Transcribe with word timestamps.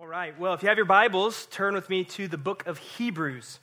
All 0.00 0.06
right. 0.06 0.38
Well, 0.38 0.54
if 0.54 0.62
you 0.62 0.68
have 0.68 0.78
your 0.78 0.84
Bibles, 0.84 1.46
turn 1.46 1.74
with 1.74 1.90
me 1.90 2.04
to 2.04 2.28
the 2.28 2.38
book 2.38 2.64
of 2.68 2.78
Hebrews. 2.78 3.58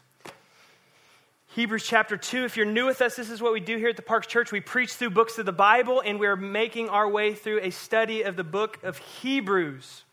Hebrews 1.56 1.88
chapter 1.88 2.18
2. 2.18 2.44
If 2.44 2.58
you're 2.58 2.66
new 2.66 2.86
with 2.86 3.02
us, 3.02 3.16
this 3.16 3.30
is 3.30 3.42
what 3.42 3.54
we 3.54 3.62
do 3.62 3.78
here 3.78 3.88
at 3.88 3.96
the 3.96 4.02
Parks 4.02 4.28
Church. 4.28 4.52
We 4.52 4.60
preach 4.60 4.96
through 4.96 5.12
books 5.12 5.38
of 5.38 5.46
the 5.46 5.54
Bible, 5.54 6.02
and 6.06 6.20
we're 6.20 6.36
making 6.36 6.90
our 6.90 7.08
way 7.08 7.34
through 7.36 7.62
a 7.62 7.70
study 7.70 8.24
of 8.24 8.36
the 8.36 8.44
book 8.44 8.84
of 8.84 8.98
Hebrews. 8.98 10.04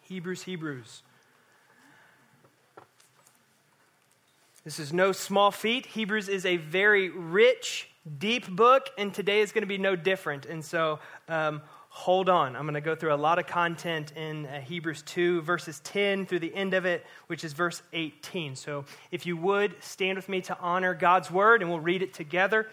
Hebrews, 0.00 0.44
Hebrews. 0.44 1.02
This 4.64 4.78
is 4.78 4.94
no 4.94 5.12
small 5.12 5.50
feat. 5.50 5.84
Hebrews 5.84 6.30
is 6.30 6.46
a 6.46 6.56
very 6.56 7.10
rich, 7.10 7.90
deep 8.18 8.48
book, 8.48 8.88
and 8.96 9.12
today 9.12 9.40
is 9.40 9.52
going 9.52 9.62
to 9.62 9.68
be 9.68 9.76
no 9.76 9.94
different. 9.94 10.46
And 10.46 10.64
so, 10.64 11.00
um, 11.28 11.60
hold 11.94 12.30
on. 12.30 12.56
I'm 12.56 12.62
going 12.62 12.74
to 12.74 12.80
go 12.80 12.94
through 12.94 13.12
a 13.12 13.16
lot 13.16 13.38
of 13.38 13.46
content 13.46 14.12
in 14.16 14.46
uh, 14.46 14.62
Hebrews 14.62 15.02
2, 15.02 15.42
verses 15.42 15.78
10 15.84 16.24
through 16.24 16.38
the 16.38 16.52
end 16.52 16.72
of 16.72 16.86
it, 16.86 17.04
which 17.26 17.44
is 17.44 17.52
verse 17.52 17.82
18. 17.92 18.56
So 18.56 18.86
if 19.10 19.26
you 19.26 19.36
would, 19.36 19.74
stand 19.80 20.16
with 20.16 20.26
me 20.26 20.40
to 20.42 20.58
honor 20.58 20.94
God's 20.94 21.30
word, 21.30 21.60
and 21.60 21.70
we'll 21.70 21.80
read 21.80 22.02
it 22.02 22.14
together. 22.14 22.66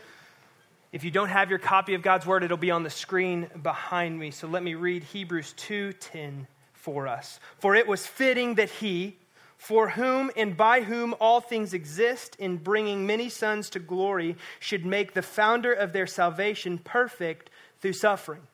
If 0.94 1.04
you 1.04 1.12
don't 1.12 1.28
have 1.28 1.50
your 1.50 1.60
copy 1.60 1.96
of 1.96 2.02
God's 2.02 2.26
word, 2.26 2.44
it'll 2.44 2.58
be 2.58 2.72
on 2.72 2.84
the 2.84 2.90
screen 2.90 3.50
behind 3.62 4.18
me. 4.18 4.32
So 4.32 4.48
let 4.48 4.64
me 4.64 4.74
read 4.74 5.04
Hebrews 5.04 5.54
2:10 5.58 6.48
for 6.74 7.06
us. 7.06 7.42
For 7.60 7.76
it 7.76 7.88
was 7.88 8.08
fitting 8.08 8.56
that 8.56 8.70
he, 8.70 9.18
for 9.58 9.90
whom 9.90 10.32
and 10.38 10.56
by 10.56 10.82
whom 10.82 11.14
all 11.20 11.42
things 11.42 11.74
exist, 11.74 12.38
in 12.40 12.56
bringing 12.56 13.06
many 13.06 13.28
sons 13.28 13.70
to 13.72 13.80
glory, 13.80 14.38
should 14.62 14.86
make 14.86 15.14
the 15.14 15.22
founder 15.22 15.74
of 15.74 15.92
their 15.92 16.08
salvation 16.08 16.78
perfect 16.78 17.50
through 17.82 17.94
suffering. 17.94 18.48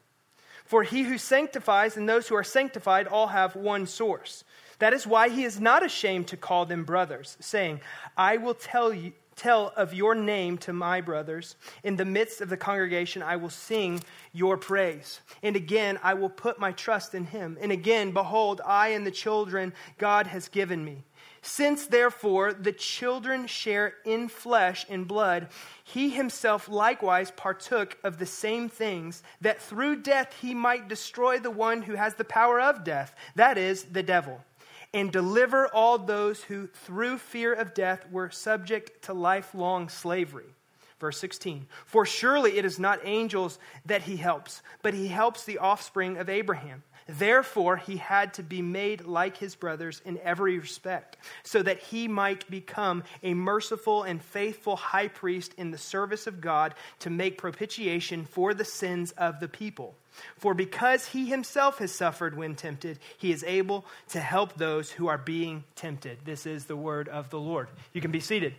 For 0.66 0.84
he 0.84 1.04
who 1.04 1.18
sanctifies 1.18 1.96
and 1.96 2.10
those 2.10 2.28
who 2.28 2.36
are 2.36 2.44
sanctified 2.44 3.08
all 3.08 3.28
have 3.28 3.56
one 3.56 3.86
source. 3.86 4.44
That 4.80 4.94
is 4.94 5.08
why 5.08 5.30
he 5.30 5.44
is 5.44 5.60
not 5.60 5.86
ashamed 5.86 6.28
to 6.28 6.38
call 6.38 6.66
them 6.66 6.84
brothers, 6.84 7.38
saying, 7.40 7.80
I 8.18 8.38
will 8.38 8.56
tell 8.56 8.94
you 8.94 9.14
tell 9.36 9.74
of 9.76 9.94
your 9.94 10.16
name 10.16 10.58
to 10.58 10.74
my 10.74 11.02
brothers. 11.02 11.56
In 11.84 11.98
the 11.98 12.06
midst 12.06 12.42
of 12.42 12.50
the 12.50 12.58
congregation, 12.58 13.22
I 13.22 13.36
will 13.36 13.50
sing 13.50 14.02
your 14.34 14.58
praise. 14.58 15.20
And 15.44 15.56
again, 15.56 16.00
I 16.02 16.14
will 16.14 16.30
put 16.30 16.60
my 16.60 16.72
trust 16.72 17.14
in 17.14 17.26
him. 17.26 17.58
And 17.60 17.72
again, 17.72 18.12
behold, 18.12 18.62
I 18.66 18.90
and 18.90 19.06
the 19.06 19.12
children 19.12 19.74
God 19.98 20.28
has 20.28 20.48
given 20.48 20.84
me. 20.84 21.04
Since 21.48 21.86
therefore 21.86 22.54
the 22.54 22.72
children 22.72 23.46
share 23.46 23.94
in 24.04 24.30
flesh 24.30 24.84
and 24.90 25.08
blood, 25.08 25.50
he 25.84 26.10
himself 26.10 26.68
likewise 26.68 27.30
partook 27.30 28.00
of 28.04 28.18
the 28.18 28.26
same 28.26 28.68
things, 28.68 29.22
that 29.42 29.62
through 29.62 30.02
death 30.02 30.36
he 30.42 30.56
might 30.56 30.88
destroy 30.88 31.38
the 31.38 31.52
one 31.52 31.84
who 31.84 31.94
has 31.94 32.16
the 32.16 32.26
power 32.26 32.60
of 32.60 32.84
death, 32.84 33.16
that 33.36 33.60
is, 33.60 33.84
the 33.84 34.02
devil, 34.02 34.44
and 34.92 35.12
deliver 35.12 35.68
all 35.68 36.00
those 36.00 36.42
who 36.46 36.66
through 36.66 37.20
fear 37.20 37.54
of 37.54 37.76
death 37.76 38.10
were 38.12 38.32
subject 38.32 39.04
to 39.04 39.14
lifelong 39.14 39.88
slavery. 39.88 40.56
Verse 41.00 41.20
16 41.20 41.68
For 41.86 42.08
surely 42.08 42.58
it 42.58 42.66
is 42.66 42.80
not 42.80 43.00
angels 43.04 43.60
that 43.86 44.02
he 44.02 44.18
helps, 44.18 44.64
but 44.82 44.96
he 44.96 45.10
helps 45.10 45.44
the 45.44 45.60
offspring 45.60 46.18
of 46.18 46.28
Abraham. 46.28 46.82
Therefore, 47.08 47.78
he 47.78 47.98
had 47.98 48.34
to 48.36 48.44
be 48.44 48.62
made 48.62 49.06
like 49.06 49.38
his 49.38 49.56
brothers 49.56 50.02
in 50.06 50.18
every 50.24 50.58
respect, 50.58 51.18
so 51.44 51.62
that 51.62 51.80
he 51.80 52.08
might 52.08 52.50
become 52.50 53.04
a 53.22 53.36
merciful 53.36 54.04
and 54.04 54.22
faithful 54.22 54.76
high 54.76 55.08
priest 55.08 55.54
in 55.58 55.70
the 55.70 55.78
service 55.78 56.26
of 56.26 56.42
God 56.42 56.74
to 57.00 57.12
make 57.12 57.38
propitiation 57.38 58.26
for 58.26 58.54
the 58.54 58.66
sins 58.66 59.12
of 59.12 59.40
the 59.40 59.48
people. 59.48 59.96
For 60.38 60.54
because 60.54 61.08
he 61.08 61.28
himself 61.28 61.78
has 61.80 61.92
suffered 61.92 62.36
when 62.36 62.56
tempted, 62.56 63.00
he 63.18 63.32
is 63.32 63.44
able 63.44 63.86
to 64.10 64.20
help 64.20 64.56
those 64.56 64.90
who 64.90 65.08
are 65.08 65.18
being 65.18 65.64
tempted. 65.76 66.20
This 66.26 66.46
is 66.46 66.66
the 66.66 66.78
word 66.78 67.08
of 67.10 67.30
the 67.30 67.40
Lord. 67.40 67.68
You 67.94 68.02
can 68.02 68.12
be 68.12 68.20
seated. 68.20 68.56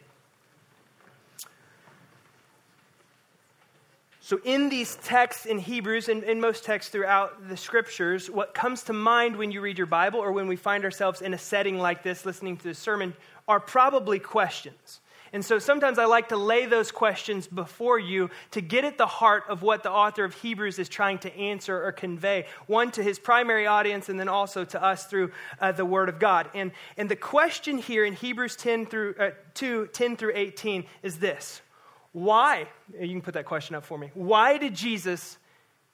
So, 4.27 4.41
in 4.43 4.71
these 4.71 4.97
texts 5.05 5.47
in 5.47 5.61
Hebrews 5.61 6.09
and 6.09 6.25
in 6.25 6.41
most 6.41 6.65
texts 6.65 6.91
throughout 6.91 7.49
the 7.49 7.57
scriptures, 7.57 8.29
what 8.29 8.55
comes 8.55 8.83
to 8.83 8.93
mind 8.93 9.37
when 9.37 9.53
you 9.53 9.61
read 9.61 9.79
your 9.79 9.87
Bible 9.87 10.19
or 10.19 10.33
when 10.33 10.49
we 10.49 10.57
find 10.57 10.83
ourselves 10.83 11.23
in 11.23 11.33
a 11.33 11.39
setting 11.39 11.79
like 11.79 12.03
this, 12.03 12.27
listening 12.27 12.57
to 12.57 12.65
the 12.65 12.75
sermon, 12.75 13.15
are 13.47 13.61
probably 13.61 14.19
questions. 14.19 15.01
And 15.33 15.45
so 15.45 15.61
sometimes 15.61 16.01
I 16.01 16.07
like 16.07 16.31
to 16.31 16.37
lay 16.37 16.67
those 16.67 16.91
questions 16.91 17.47
before 17.47 18.01
you 18.01 18.31
to 18.51 18.61
get 18.61 18.85
at 18.85 18.99
the 18.99 19.07
heart 19.07 19.45
of 19.49 19.63
what 19.63 19.85
the 19.85 19.93
author 19.93 20.25
of 20.25 20.35
Hebrews 20.35 20.81
is 20.81 20.89
trying 20.89 21.19
to 21.19 21.33
answer 21.37 21.87
or 21.87 21.93
convey, 21.93 22.47
one 22.67 22.91
to 22.93 23.05
his 23.05 23.21
primary 23.21 23.69
audience 23.69 24.09
and 24.09 24.19
then 24.19 24.29
also 24.29 24.65
to 24.65 24.83
us 24.83 25.07
through 25.07 25.31
uh, 25.61 25.71
the 25.71 25.85
Word 25.85 26.09
of 26.09 26.19
God. 26.19 26.51
And, 26.53 26.73
and 26.97 27.09
the 27.09 27.15
question 27.15 27.79
here 27.79 28.05
in 28.05 28.15
Hebrews 28.15 28.57
10 28.57 28.87
through, 28.87 29.15
uh, 29.21 29.31
2, 29.55 29.91
10 29.93 30.17
through 30.17 30.33
18 30.35 30.85
is 31.05 31.21
this 31.21 31.63
why? 32.13 32.69
You 32.99 33.09
can 33.09 33.23
put 33.23 33.35
that 33.35 33.45
question 33.45 33.77
up 33.77 33.85
for 33.85 33.99
me. 33.99 34.11
Why 34.15 34.59
did 34.59 34.75
Jesus 34.75 35.39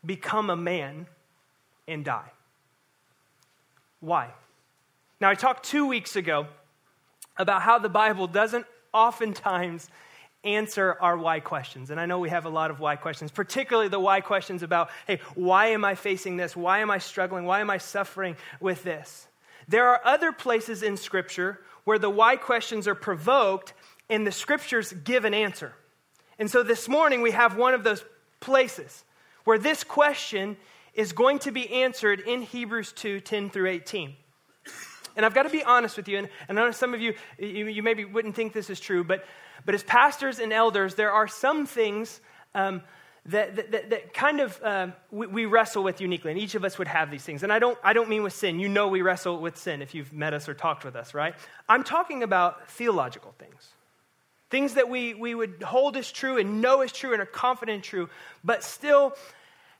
become 0.04 0.50
a 0.50 0.56
man 0.56 1.06
and 1.88 2.04
die? 2.04 2.30
Why? 4.00 4.30
Now, 5.20 5.30
I 5.30 5.34
talked 5.34 5.64
two 5.64 5.86
weeks 5.86 6.16
ago 6.16 6.46
about 7.36 7.62
how 7.62 7.78
the 7.78 7.88
Bible 7.88 8.26
doesn't 8.26 8.66
oftentimes 8.92 9.88
answer 10.44 10.96
our 11.00 11.16
why 11.16 11.40
questions. 11.40 11.90
And 11.90 12.00
I 12.00 12.06
know 12.06 12.18
we 12.18 12.30
have 12.30 12.46
a 12.46 12.50
lot 12.50 12.70
of 12.70 12.80
why 12.80 12.96
questions, 12.96 13.30
particularly 13.30 13.88
the 13.88 14.00
why 14.00 14.20
questions 14.20 14.62
about, 14.62 14.90
hey, 15.06 15.20
why 15.34 15.68
am 15.68 15.84
I 15.84 15.94
facing 15.94 16.36
this? 16.36 16.56
Why 16.56 16.80
am 16.80 16.90
I 16.90 16.98
struggling? 16.98 17.44
Why 17.44 17.60
am 17.60 17.70
I 17.70 17.78
suffering 17.78 18.36
with 18.60 18.82
this? 18.82 19.28
There 19.68 19.88
are 19.88 20.00
other 20.04 20.32
places 20.32 20.82
in 20.82 20.96
Scripture 20.96 21.60
where 21.84 21.98
the 21.98 22.10
why 22.10 22.36
questions 22.36 22.88
are 22.88 22.94
provoked 22.94 23.72
and 24.10 24.26
the 24.26 24.32
Scriptures 24.32 24.92
give 24.92 25.24
an 25.24 25.34
answer. 25.34 25.72
And 26.42 26.50
so 26.50 26.64
this 26.64 26.88
morning 26.88 27.22
we 27.22 27.30
have 27.30 27.56
one 27.56 27.72
of 27.72 27.84
those 27.84 28.04
places 28.41 29.04
where 29.44 29.58
this 29.58 29.84
question 29.84 30.56
is 30.92 31.12
going 31.12 31.38
to 31.38 31.53
be 31.53 31.72
answered 31.72 32.19
in 32.19 32.42
Hebrews 32.42 32.91
2 32.94 33.20
10 33.20 33.48
through 33.48 33.69
18. 33.69 34.12
And 35.14 35.25
I've 35.25 35.34
got 35.34 35.44
to 35.44 35.50
be 35.50 35.62
honest 35.62 35.97
with 35.97 36.08
you, 36.08 36.19
and, 36.19 36.28
I 36.48 36.53
know 36.53 36.72
some 36.72 36.94
of 36.94 37.00
you, 37.00 37.14
you, 37.38 37.69
you, 37.69 37.80
maybe 37.84 38.04
wouldn't 38.04 38.34
think 38.34 38.54
this 38.54 38.70
is 38.70 38.80
true, 38.80 39.04
but, 39.04 39.25
but 39.64 39.76
as 39.76 39.84
pastors 39.84 40.41
and 40.41 40.53
elders, 40.53 40.97
there 40.97 41.12
are 41.12 41.28
some 41.28 41.64
things 41.64 42.20
um, 42.56 42.82
that, 43.26 43.54
that, 43.54 43.91
that, 43.91 44.12
kind 44.12 44.41
of 44.41 44.60
uh, 44.64 44.88
we, 45.12 45.28
we, 45.28 45.47
wrestle 45.47 45.84
with 45.84 46.00
uniquely, 46.00 46.32
and 46.32 46.41
each 46.41 46.56
of 46.56 46.64
us 46.64 46.76
would 46.76 46.88
have 46.88 47.09
these 47.09 47.22
things. 47.22 47.44
And 47.44 47.53
I 47.53 47.60
don't, 47.60 47.78
I 47.84 47.92
don't 47.92 48.09
mean 48.09 48.24
with 48.24 48.32
sin. 48.32 48.59
You 48.59 48.69
know 48.69 48.88
we 48.88 49.03
wrestle 49.03 49.38
with 49.38 49.56
sin 49.56 49.80
if 49.80 49.94
you've 49.94 50.12
met 50.12 50.34
us 50.34 50.48
or 50.48 50.54
talked 50.54 50.84
with 50.84 50.97
us, 50.97 51.14
right? 51.14 51.36
I'm 51.69 51.84
talking 51.84 52.24
about 52.24 52.69
theological 52.69 53.32
things 53.38 53.74
things 54.52 54.74
that 54.74 54.88
we, 54.88 55.14
we 55.14 55.34
would 55.34 55.62
hold 55.64 55.96
as 55.96 56.12
true 56.12 56.38
and 56.38 56.62
know 56.62 56.82
as 56.82 56.92
true 56.92 57.12
and 57.12 57.20
are 57.20 57.26
confident 57.26 57.82
true, 57.82 58.08
but 58.44 58.62
still 58.62 59.16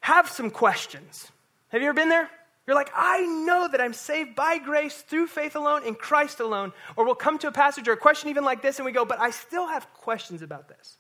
have 0.00 0.28
some 0.28 0.50
questions. 0.50 1.31
Have 1.69 1.81
you 1.81 1.88
ever 1.88 1.94
been 1.94 2.09
there? 2.09 2.28
You're 2.66 2.75
like, 2.75 2.91
I 2.94 3.21
know 3.25 3.69
that 3.71 3.81
I'm 3.81 3.93
saved 3.93 4.34
by 4.34 4.59
grace 4.59 4.97
through 4.97 5.28
faith 5.28 5.55
alone 5.55 5.84
in 5.84 5.94
Christ 5.94 6.41
alone. 6.41 6.72
Or 6.97 7.05
we'll 7.05 7.15
come 7.15 7.38
to 7.38 7.49
a 7.49 7.53
passage 7.53 7.87
or 7.87 7.93
a 7.93 7.97
question 7.97 8.31
even 8.31 8.44
like 8.44 8.62
this 8.62 8.78
and 8.78 8.87
we 8.87 8.93
go, 8.93 9.05
but 9.05 9.21
I 9.21 9.31
still 9.31 9.69
have 9.69 9.93
questions 9.94 10.43
about 10.43 10.69
this. 10.69 10.97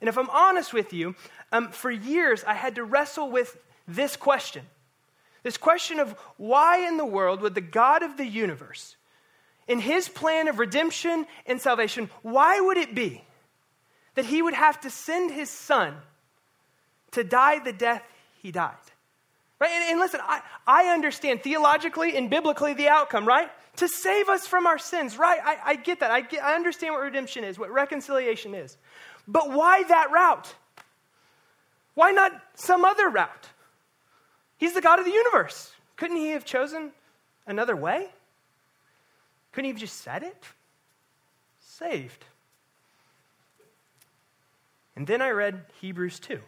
And 0.00 0.08
if 0.08 0.16
I'm 0.16 0.30
honest 0.30 0.72
with 0.72 0.92
you, 0.92 1.16
um, 1.50 1.70
for 1.70 1.90
years 1.90 2.44
I 2.44 2.54
had 2.54 2.76
to 2.76 2.84
wrestle 2.84 3.30
with 3.30 3.56
this 3.88 4.16
question 4.16 4.62
this 5.44 5.56
question 5.58 6.00
of 6.00 6.12
why 6.38 6.88
in 6.88 6.96
the 6.96 7.04
world 7.04 7.42
would 7.42 7.54
the 7.54 7.60
God 7.60 8.02
of 8.02 8.16
the 8.16 8.24
universe 8.24 8.96
in 9.68 9.80
his 9.80 10.08
plan 10.08 10.48
of 10.48 10.58
redemption 10.58 11.26
and 11.46 11.60
salvation, 11.60 12.10
why 12.22 12.60
would 12.60 12.76
it 12.76 12.94
be 12.94 13.24
that 14.14 14.24
he 14.24 14.42
would 14.42 14.54
have 14.54 14.80
to 14.80 14.90
send 14.90 15.30
his 15.30 15.50
son 15.50 15.94
to 17.12 17.24
die 17.24 17.58
the 17.58 17.72
death 17.72 18.02
he 18.42 18.52
died? 18.52 18.74
Right? 19.60 19.70
And, 19.70 19.92
and 19.92 20.00
listen, 20.00 20.20
I, 20.22 20.42
I 20.66 20.88
understand 20.88 21.42
theologically 21.42 22.16
and 22.16 22.28
biblically 22.28 22.74
the 22.74 22.88
outcome, 22.88 23.26
right? 23.26 23.50
To 23.76 23.88
save 23.88 24.28
us 24.28 24.46
from 24.46 24.66
our 24.66 24.78
sins, 24.78 25.16
right? 25.16 25.40
I, 25.42 25.58
I 25.64 25.74
get 25.76 26.00
that. 26.00 26.10
I, 26.10 26.20
get, 26.20 26.42
I 26.44 26.54
understand 26.54 26.92
what 26.92 27.02
redemption 27.02 27.44
is, 27.44 27.58
what 27.58 27.70
reconciliation 27.70 28.54
is. 28.54 28.76
But 29.26 29.50
why 29.52 29.84
that 29.84 30.10
route? 30.10 30.54
Why 31.94 32.10
not 32.10 32.32
some 32.54 32.84
other 32.84 33.08
route? 33.08 33.48
He's 34.58 34.74
the 34.74 34.80
God 34.80 34.98
of 34.98 35.04
the 35.04 35.12
universe. 35.12 35.72
Couldn't 35.96 36.16
he 36.16 36.30
have 36.30 36.44
chosen 36.44 36.90
another 37.46 37.76
way? 37.76 38.08
Couldn't 39.54 39.66
he 39.66 39.70
have 39.70 39.80
just 39.80 40.00
said 40.00 40.24
it? 40.24 40.44
Saved. 41.60 42.24
And 44.96 45.06
then 45.06 45.22
I 45.22 45.30
read 45.30 45.62
Hebrews 45.80 46.18
2, 46.18 46.40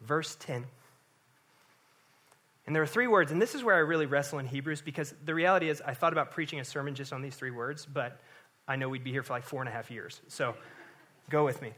verse 0.00 0.36
10. 0.36 0.64
And 2.66 2.76
there 2.76 2.82
are 2.82 2.86
three 2.86 3.08
words, 3.08 3.32
and 3.32 3.42
this 3.42 3.56
is 3.56 3.64
where 3.64 3.74
I 3.74 3.78
really 3.78 4.06
wrestle 4.06 4.38
in 4.38 4.46
Hebrews 4.46 4.82
because 4.82 5.12
the 5.24 5.34
reality 5.34 5.68
is 5.68 5.82
I 5.84 5.94
thought 5.94 6.12
about 6.12 6.30
preaching 6.30 6.60
a 6.60 6.64
sermon 6.64 6.94
just 6.94 7.12
on 7.12 7.22
these 7.22 7.34
three 7.34 7.50
words, 7.50 7.86
but 7.86 8.20
I 8.68 8.76
know 8.76 8.88
we'd 8.88 9.02
be 9.02 9.10
here 9.10 9.24
for 9.24 9.32
like 9.32 9.44
four 9.44 9.60
and 9.60 9.68
a 9.68 9.72
half 9.72 9.90
years. 9.90 10.20
So 10.28 10.54
go 11.28 11.44
with 11.44 11.60
me. 11.60 11.72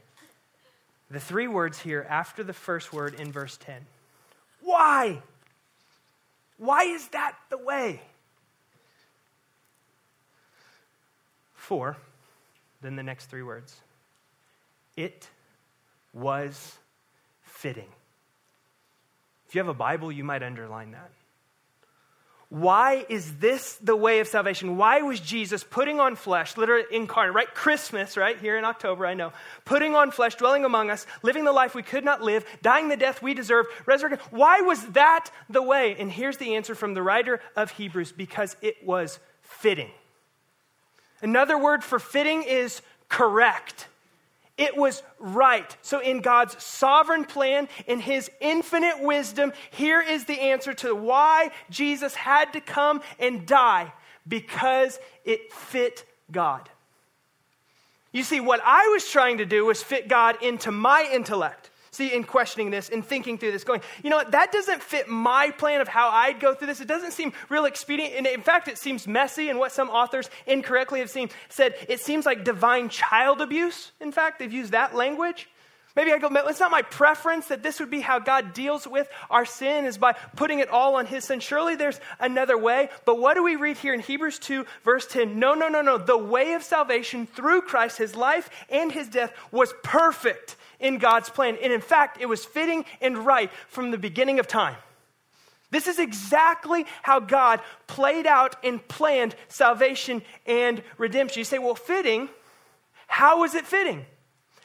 The 1.09 1.19
three 1.19 1.47
words 1.47 1.79
here 1.79 2.05
after 2.07 2.43
the 2.43 2.53
first 2.53 2.93
word 2.93 3.19
in 3.19 3.31
verse 3.31 3.57
10. 3.57 3.85
Why? 4.61 5.23
Why 6.57 6.83
is 6.83 7.07
that 7.09 7.35
the 7.49 7.57
way? 7.57 8.01
For, 11.61 11.95
then 12.81 12.95
the 12.95 13.03
next 13.03 13.27
three 13.27 13.43
words 13.43 13.79
it 14.97 15.29
was 16.11 16.77
fitting. 17.43 17.87
If 19.47 19.53
you 19.53 19.59
have 19.59 19.67
a 19.67 19.73
Bible, 19.73 20.11
you 20.11 20.23
might 20.23 20.41
underline 20.41 20.91
that. 20.91 21.11
Why 22.49 23.05
is 23.07 23.37
this 23.37 23.75
the 23.75 23.95
way 23.95 24.19
of 24.19 24.27
salvation? 24.27 24.75
Why 24.75 25.01
was 25.01 25.19
Jesus 25.19 25.63
putting 25.63 25.99
on 25.99 26.15
flesh, 26.15 26.57
literally 26.57 26.83
incarnate, 26.91 27.35
right? 27.35 27.53
Christmas, 27.53 28.17
right? 28.17 28.37
Here 28.37 28.57
in 28.57 28.65
October, 28.65 29.05
I 29.05 29.13
know. 29.13 29.31
Putting 29.63 29.95
on 29.95 30.11
flesh, 30.11 30.35
dwelling 30.35 30.65
among 30.65 30.89
us, 30.89 31.05
living 31.21 31.45
the 31.45 31.53
life 31.53 31.75
we 31.75 31.83
could 31.83 32.03
not 32.03 32.21
live, 32.21 32.43
dying 32.61 32.89
the 32.89 32.97
death 32.97 33.21
we 33.21 33.33
deserved, 33.33 33.69
resurrected. 33.85 34.19
Why 34.31 34.61
was 34.61 34.83
that 34.87 35.29
the 35.49 35.61
way? 35.61 35.95
And 35.97 36.11
here's 36.11 36.37
the 36.37 36.55
answer 36.55 36.75
from 36.75 36.95
the 36.95 37.03
writer 37.03 37.39
of 37.55 37.71
Hebrews 37.71 38.11
because 38.11 38.57
it 38.61 38.83
was 38.83 39.19
fitting. 39.43 39.91
Another 41.21 41.57
word 41.57 41.83
for 41.83 41.99
fitting 41.99 42.43
is 42.43 42.81
correct. 43.09 43.87
It 44.57 44.77
was 44.77 45.01
right. 45.17 45.75
So, 45.81 45.99
in 46.01 46.21
God's 46.21 46.61
sovereign 46.63 47.25
plan, 47.25 47.67
in 47.87 47.99
His 47.99 48.29
infinite 48.39 49.01
wisdom, 49.01 49.53
here 49.71 50.01
is 50.01 50.25
the 50.25 50.39
answer 50.39 50.73
to 50.75 50.93
why 50.93 51.49
Jesus 51.71 52.13
had 52.13 52.53
to 52.53 52.61
come 52.61 53.01
and 53.19 53.47
die 53.47 53.91
because 54.27 54.99
it 55.25 55.51
fit 55.51 56.05
God. 56.31 56.69
You 58.11 58.21
see, 58.21 58.39
what 58.39 58.61
I 58.63 58.89
was 58.89 59.09
trying 59.09 59.39
to 59.39 59.45
do 59.45 59.65
was 59.65 59.81
fit 59.81 60.07
God 60.07 60.43
into 60.43 60.69
my 60.69 61.09
intellect. 61.11 61.70
See, 61.93 62.13
in 62.13 62.23
questioning 62.23 62.71
this, 62.71 62.87
in 62.87 63.01
thinking 63.01 63.37
through 63.37 63.51
this, 63.51 63.65
going, 63.65 63.81
you 64.01 64.09
know 64.09 64.15
what, 64.15 64.31
that 64.31 64.53
doesn't 64.53 64.81
fit 64.81 65.09
my 65.09 65.51
plan 65.51 65.81
of 65.81 65.89
how 65.89 66.09
I'd 66.09 66.39
go 66.39 66.53
through 66.53 66.67
this. 66.67 66.79
It 66.79 66.87
doesn't 66.87 67.11
seem 67.11 67.33
real 67.49 67.65
expedient. 67.65 68.13
And 68.15 68.25
in 68.25 68.41
fact, 68.41 68.69
it 68.69 68.77
seems 68.77 69.07
messy. 69.07 69.49
And 69.49 69.59
what 69.59 69.73
some 69.73 69.89
authors 69.89 70.29
incorrectly 70.47 70.99
have 70.99 71.09
seen, 71.09 71.29
said, 71.49 71.75
it 71.89 71.99
seems 71.99 72.25
like 72.25 72.45
divine 72.45 72.87
child 72.87 73.41
abuse. 73.41 73.91
In 73.99 74.13
fact, 74.13 74.39
they've 74.39 74.51
used 74.51 74.71
that 74.71 74.95
language. 74.95 75.49
Maybe 75.95 76.13
I 76.13 76.19
go, 76.19 76.29
it's 76.47 76.59
not 76.59 76.71
my 76.71 76.83
preference 76.83 77.47
that 77.47 77.63
this 77.63 77.81
would 77.81 77.89
be 77.89 77.99
how 77.99 78.19
God 78.19 78.53
deals 78.53 78.87
with 78.87 79.09
our 79.29 79.43
sin 79.43 79.85
is 79.85 79.97
by 79.97 80.13
putting 80.37 80.59
it 80.59 80.69
all 80.69 80.95
on 80.95 81.05
his 81.05 81.25
son. 81.25 81.41
Surely 81.41 81.75
there's 81.75 81.99
another 82.19 82.57
way. 82.57 82.89
But 83.05 83.19
what 83.19 83.33
do 83.33 83.43
we 83.43 83.57
read 83.57 83.77
here 83.77 83.93
in 83.93 83.99
Hebrews 83.99 84.39
2, 84.39 84.65
verse 84.83 85.05
10? 85.07 85.37
No, 85.37 85.53
no, 85.53 85.67
no, 85.67 85.81
no. 85.81 85.97
The 85.97 86.17
way 86.17 86.53
of 86.53 86.63
salvation 86.63 87.27
through 87.27 87.63
Christ, 87.63 87.97
his 87.97 88.15
life 88.15 88.49
and 88.69 88.89
his 88.89 89.09
death, 89.09 89.33
was 89.51 89.73
perfect 89.83 90.55
in 90.79 90.97
God's 90.97 91.29
plan. 91.29 91.57
And 91.61 91.73
in 91.73 91.81
fact, 91.81 92.21
it 92.21 92.27
was 92.27 92.45
fitting 92.45 92.85
and 93.01 93.17
right 93.17 93.51
from 93.67 93.91
the 93.91 93.97
beginning 93.97 94.39
of 94.39 94.47
time. 94.47 94.77
This 95.71 95.87
is 95.87 95.99
exactly 95.99 96.85
how 97.01 97.19
God 97.19 97.59
played 97.87 98.27
out 98.27 98.55
and 98.63 98.85
planned 98.87 99.35
salvation 99.49 100.21
and 100.45 100.81
redemption. 100.97 101.39
You 101.39 101.45
say, 101.45 101.59
well, 101.59 101.75
fitting, 101.75 102.29
how 103.07 103.41
was 103.41 103.55
it 103.55 103.65
fitting? 103.65 104.05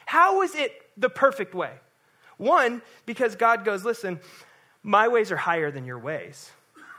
How 0.05 0.39
was 0.39 0.55
it 0.55 0.73
the 0.97 1.09
perfect 1.09 1.55
way? 1.55 1.73
One, 2.37 2.83
because 3.07 3.37
God 3.37 3.65
goes, 3.65 3.85
listen, 3.85 4.21
my 4.83 5.09
ways 5.09 5.33
are 5.33 5.37
higher 5.37 5.71
than 5.71 5.85
your 5.85 5.99
ways. 5.99 6.51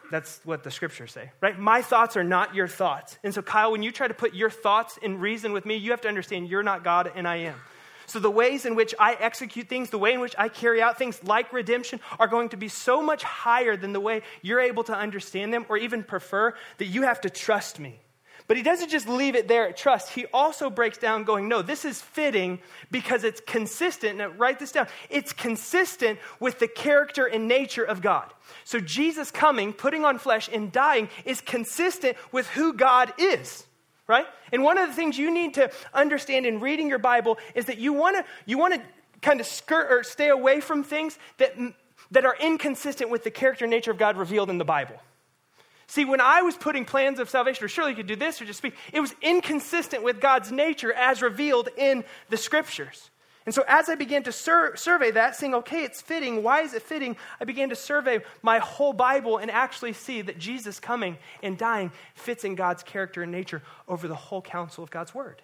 That's 0.09 0.39
what 0.45 0.63
the 0.63 0.71
scriptures 0.71 1.11
say, 1.11 1.31
right? 1.41 1.59
My 1.59 1.81
thoughts 1.81 2.15
are 2.15 2.23
not 2.23 2.55
your 2.55 2.67
thoughts. 2.67 3.17
And 3.23 3.33
so, 3.33 3.41
Kyle, 3.41 3.71
when 3.71 3.83
you 3.83 3.91
try 3.91 4.07
to 4.07 4.13
put 4.13 4.33
your 4.33 4.49
thoughts 4.49 4.97
in 4.97 5.19
reason 5.19 5.51
with 5.51 5.65
me, 5.65 5.75
you 5.75 5.91
have 5.91 6.01
to 6.01 6.07
understand 6.07 6.47
you're 6.47 6.63
not 6.63 6.83
God 6.83 7.11
and 7.13 7.27
I 7.27 7.37
am. 7.37 7.55
So, 8.05 8.19
the 8.19 8.31
ways 8.31 8.65
in 8.65 8.75
which 8.75 8.95
I 8.97 9.15
execute 9.15 9.67
things, 9.67 9.89
the 9.89 9.97
way 9.97 10.13
in 10.13 10.21
which 10.21 10.33
I 10.37 10.47
carry 10.47 10.81
out 10.81 10.97
things 10.97 11.21
like 11.25 11.51
redemption, 11.51 11.99
are 12.19 12.27
going 12.27 12.49
to 12.49 12.57
be 12.57 12.69
so 12.69 13.01
much 13.01 13.21
higher 13.21 13.75
than 13.75 13.91
the 13.91 13.99
way 13.99 14.21
you're 14.41 14.61
able 14.61 14.85
to 14.85 14.95
understand 14.95 15.53
them 15.53 15.65
or 15.67 15.75
even 15.75 16.03
prefer 16.03 16.53
that 16.77 16.85
you 16.85 17.01
have 17.01 17.19
to 17.21 17.29
trust 17.29 17.79
me. 17.79 17.99
But 18.47 18.55
he 18.55 18.63
doesn't 18.63 18.89
just 18.89 19.09
leave 19.09 19.35
it 19.35 19.49
there 19.49 19.67
at 19.67 19.75
trust. 19.75 20.13
He 20.13 20.25
also 20.33 20.69
breaks 20.69 20.97
down, 20.97 21.25
going, 21.25 21.49
No, 21.49 21.61
this 21.61 21.83
is 21.83 22.01
fitting 22.01 22.59
because 22.89 23.25
it's 23.25 23.41
consistent. 23.41 24.17
Now, 24.17 24.29
write 24.29 24.59
this 24.59 24.71
down. 24.71 24.87
It's 25.09 25.33
consistent 25.33 26.17
with 26.39 26.59
the 26.59 26.67
character 26.67 27.25
and 27.25 27.47
nature 27.47 27.83
of 27.83 28.01
God. 28.01 28.33
So, 28.63 28.79
Jesus 28.79 29.31
coming, 29.31 29.73
putting 29.73 30.05
on 30.05 30.17
flesh, 30.17 30.49
and 30.51 30.71
dying 30.71 31.09
is 31.25 31.41
consistent 31.41 32.15
with 32.31 32.47
who 32.47 32.73
God 32.73 33.13
is 33.17 33.65
right? 34.07 34.25
And 34.53 34.63
one 34.63 34.77
of 34.77 34.87
the 34.87 34.95
things 34.95 35.17
you 35.17 35.33
need 35.33 35.55
to 35.55 35.69
understand 35.93 36.45
in 36.45 36.61
reading 36.61 36.87
your 36.87 36.97
Bible 36.97 37.37
is 37.53 37.65
that 37.65 37.77
you 37.77 37.91
want 37.91 38.15
to 38.15 38.25
you 38.45 38.57
want 38.57 38.73
to 38.73 38.81
kind 39.21 39.41
of 39.41 39.45
skirt 39.45 39.91
or 39.91 40.03
stay 40.03 40.29
away 40.29 40.61
from 40.61 40.83
things 40.83 41.19
that 41.37 41.55
that 42.11 42.25
are 42.25 42.37
inconsistent 42.39 43.09
with 43.09 43.23
the 43.23 43.31
character 43.31 43.65
and 43.65 43.71
nature 43.71 43.91
of 43.91 43.97
God 43.97 44.17
revealed 44.17 44.49
in 44.49 44.57
the 44.57 44.65
Bible. 44.65 44.95
See, 45.87 46.03
when 46.03 46.19
I 46.19 46.41
was 46.41 46.57
putting 46.57 46.83
plans 46.83 47.17
of 47.19 47.29
salvation, 47.29 47.63
or 47.63 47.69
surely 47.69 47.91
you 47.91 47.95
could 47.95 48.07
do 48.07 48.17
this 48.17 48.41
or 48.41 48.45
just 48.45 48.57
speak, 48.57 48.75
it 48.91 48.99
was 48.99 49.15
inconsistent 49.21 50.03
with 50.03 50.19
God's 50.19 50.51
nature 50.51 50.91
as 50.91 51.21
revealed 51.21 51.69
in 51.77 52.03
the 52.29 52.37
scriptures. 52.37 53.09
And 53.45 53.55
so, 53.55 53.63
as 53.65 53.87
I 53.87 53.95
began 53.95 54.23
to 54.23 54.33
sur- 54.33 54.75
survey 54.75 55.11
that, 55.11 55.37
saying, 55.37 55.55
okay, 55.55 55.85
it's 55.85 56.01
fitting, 56.01 56.43
why 56.43 56.63
is 56.63 56.73
it 56.73 56.81
fitting? 56.81 57.15
I 57.39 57.45
began 57.45 57.69
to 57.69 57.77
survey 57.77 58.19
my 58.41 58.59
whole 58.59 58.91
Bible 58.91 59.37
and 59.37 59.49
actually 59.49 59.93
see 59.93 60.21
that 60.21 60.37
Jesus 60.37 60.81
coming 60.81 61.17
and 61.41 61.57
dying 61.57 61.93
fits 62.13 62.43
in 62.43 62.55
God's 62.55 62.83
character 62.83 63.23
and 63.23 63.31
nature 63.31 63.63
over 63.87 64.09
the 64.09 64.15
whole 64.15 64.41
counsel 64.41 64.83
of 64.83 64.91
God's 64.91 65.15
Word. 65.15 65.41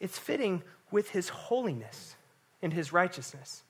It's 0.00 0.18
fitting 0.18 0.62
with 0.90 1.10
His 1.10 1.28
holiness 1.28 2.16
and 2.62 2.72
His 2.72 2.90
righteousness. 2.94 3.62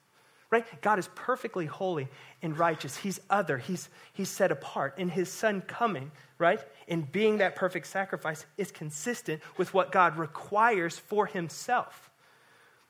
Right? 0.52 0.66
God 0.82 0.99
is 0.99 1.08
perfectly 1.14 1.64
holy 1.64 2.08
and 2.43 2.56
righteous. 2.58 2.99
He's 2.99 3.19
other. 3.31 3.56
He's, 3.56 3.88
he's 4.12 4.28
set 4.28 4.52
apart. 4.52 4.94
And 4.99 5.10
his 5.10 5.31
son 5.31 5.62
coming, 5.62 6.12
right, 6.37 6.60
and 6.87 7.10
being 7.10 7.38
that 7.38 7.56
perfect 7.56 7.87
sacrifice 7.87 8.44
is 8.58 8.70
consistent 8.70 9.40
with 9.56 9.72
what 9.72 9.90
God 9.90 10.19
requires 10.19 10.99
for 10.99 11.25
himself. 11.25 12.10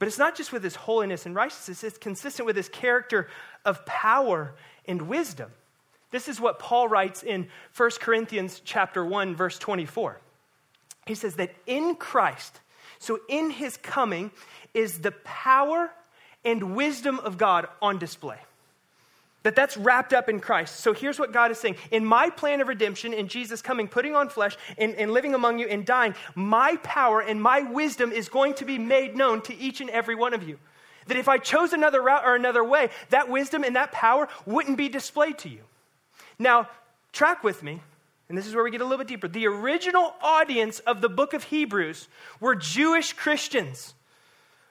But 0.00 0.08
it's 0.08 0.18
not 0.18 0.34
just 0.34 0.52
with 0.52 0.64
his 0.64 0.74
holiness 0.74 1.24
and 1.24 1.36
righteousness, 1.36 1.84
it's 1.84 1.98
consistent 1.98 2.46
with 2.46 2.56
his 2.56 2.68
character 2.68 3.28
of 3.64 3.86
power 3.86 4.54
and 4.88 5.02
wisdom. 5.02 5.52
This 6.10 6.26
is 6.26 6.40
what 6.40 6.58
Paul 6.58 6.88
writes 6.88 7.22
in 7.22 7.46
1 7.76 7.90
Corinthians 8.00 8.60
chapter 8.64 9.04
1 9.04 9.36
verse 9.36 9.60
24. 9.60 10.20
He 11.06 11.14
says 11.14 11.36
that 11.36 11.54
in 11.66 11.94
Christ, 11.94 12.58
so 12.98 13.20
in 13.28 13.50
his 13.50 13.76
coming 13.76 14.32
is 14.74 14.98
the 14.98 15.12
power 15.12 15.92
and 16.44 16.74
wisdom 16.74 17.18
of 17.20 17.38
God 17.38 17.68
on 17.80 17.98
display. 17.98 18.38
That 19.42 19.56
that's 19.56 19.76
wrapped 19.76 20.12
up 20.12 20.28
in 20.28 20.38
Christ. 20.38 20.80
So 20.80 20.92
here's 20.92 21.18
what 21.18 21.32
God 21.32 21.50
is 21.50 21.58
saying. 21.58 21.76
In 21.90 22.04
my 22.04 22.30
plan 22.30 22.60
of 22.60 22.68
redemption, 22.68 23.12
in 23.12 23.26
Jesus 23.26 23.60
coming, 23.60 23.88
putting 23.88 24.14
on 24.14 24.28
flesh, 24.28 24.56
and, 24.78 24.94
and 24.94 25.10
living 25.10 25.34
among 25.34 25.58
you 25.58 25.66
and 25.66 25.84
dying, 25.84 26.14
my 26.36 26.76
power 26.84 27.20
and 27.20 27.42
my 27.42 27.62
wisdom 27.62 28.12
is 28.12 28.28
going 28.28 28.54
to 28.54 28.64
be 28.64 28.78
made 28.78 29.16
known 29.16 29.42
to 29.42 29.56
each 29.56 29.80
and 29.80 29.90
every 29.90 30.14
one 30.14 30.32
of 30.32 30.48
you. 30.48 30.58
That 31.08 31.16
if 31.16 31.28
I 31.28 31.38
chose 31.38 31.72
another 31.72 32.00
route 32.00 32.24
or 32.24 32.36
another 32.36 32.62
way, 32.62 32.90
that 33.10 33.28
wisdom 33.28 33.64
and 33.64 33.74
that 33.74 33.90
power 33.90 34.28
wouldn't 34.46 34.78
be 34.78 34.88
displayed 34.88 35.38
to 35.38 35.48
you. 35.48 35.62
Now, 36.38 36.68
track 37.12 37.42
with 37.42 37.64
me, 37.64 37.80
and 38.28 38.38
this 38.38 38.46
is 38.46 38.54
where 38.54 38.62
we 38.62 38.70
get 38.70 38.80
a 38.80 38.84
little 38.84 38.98
bit 38.98 39.08
deeper. 39.08 39.26
The 39.26 39.48
original 39.48 40.14
audience 40.22 40.78
of 40.80 41.00
the 41.00 41.08
book 41.08 41.34
of 41.34 41.42
Hebrews 41.44 42.06
were 42.38 42.54
Jewish 42.54 43.12
Christians. 43.12 43.94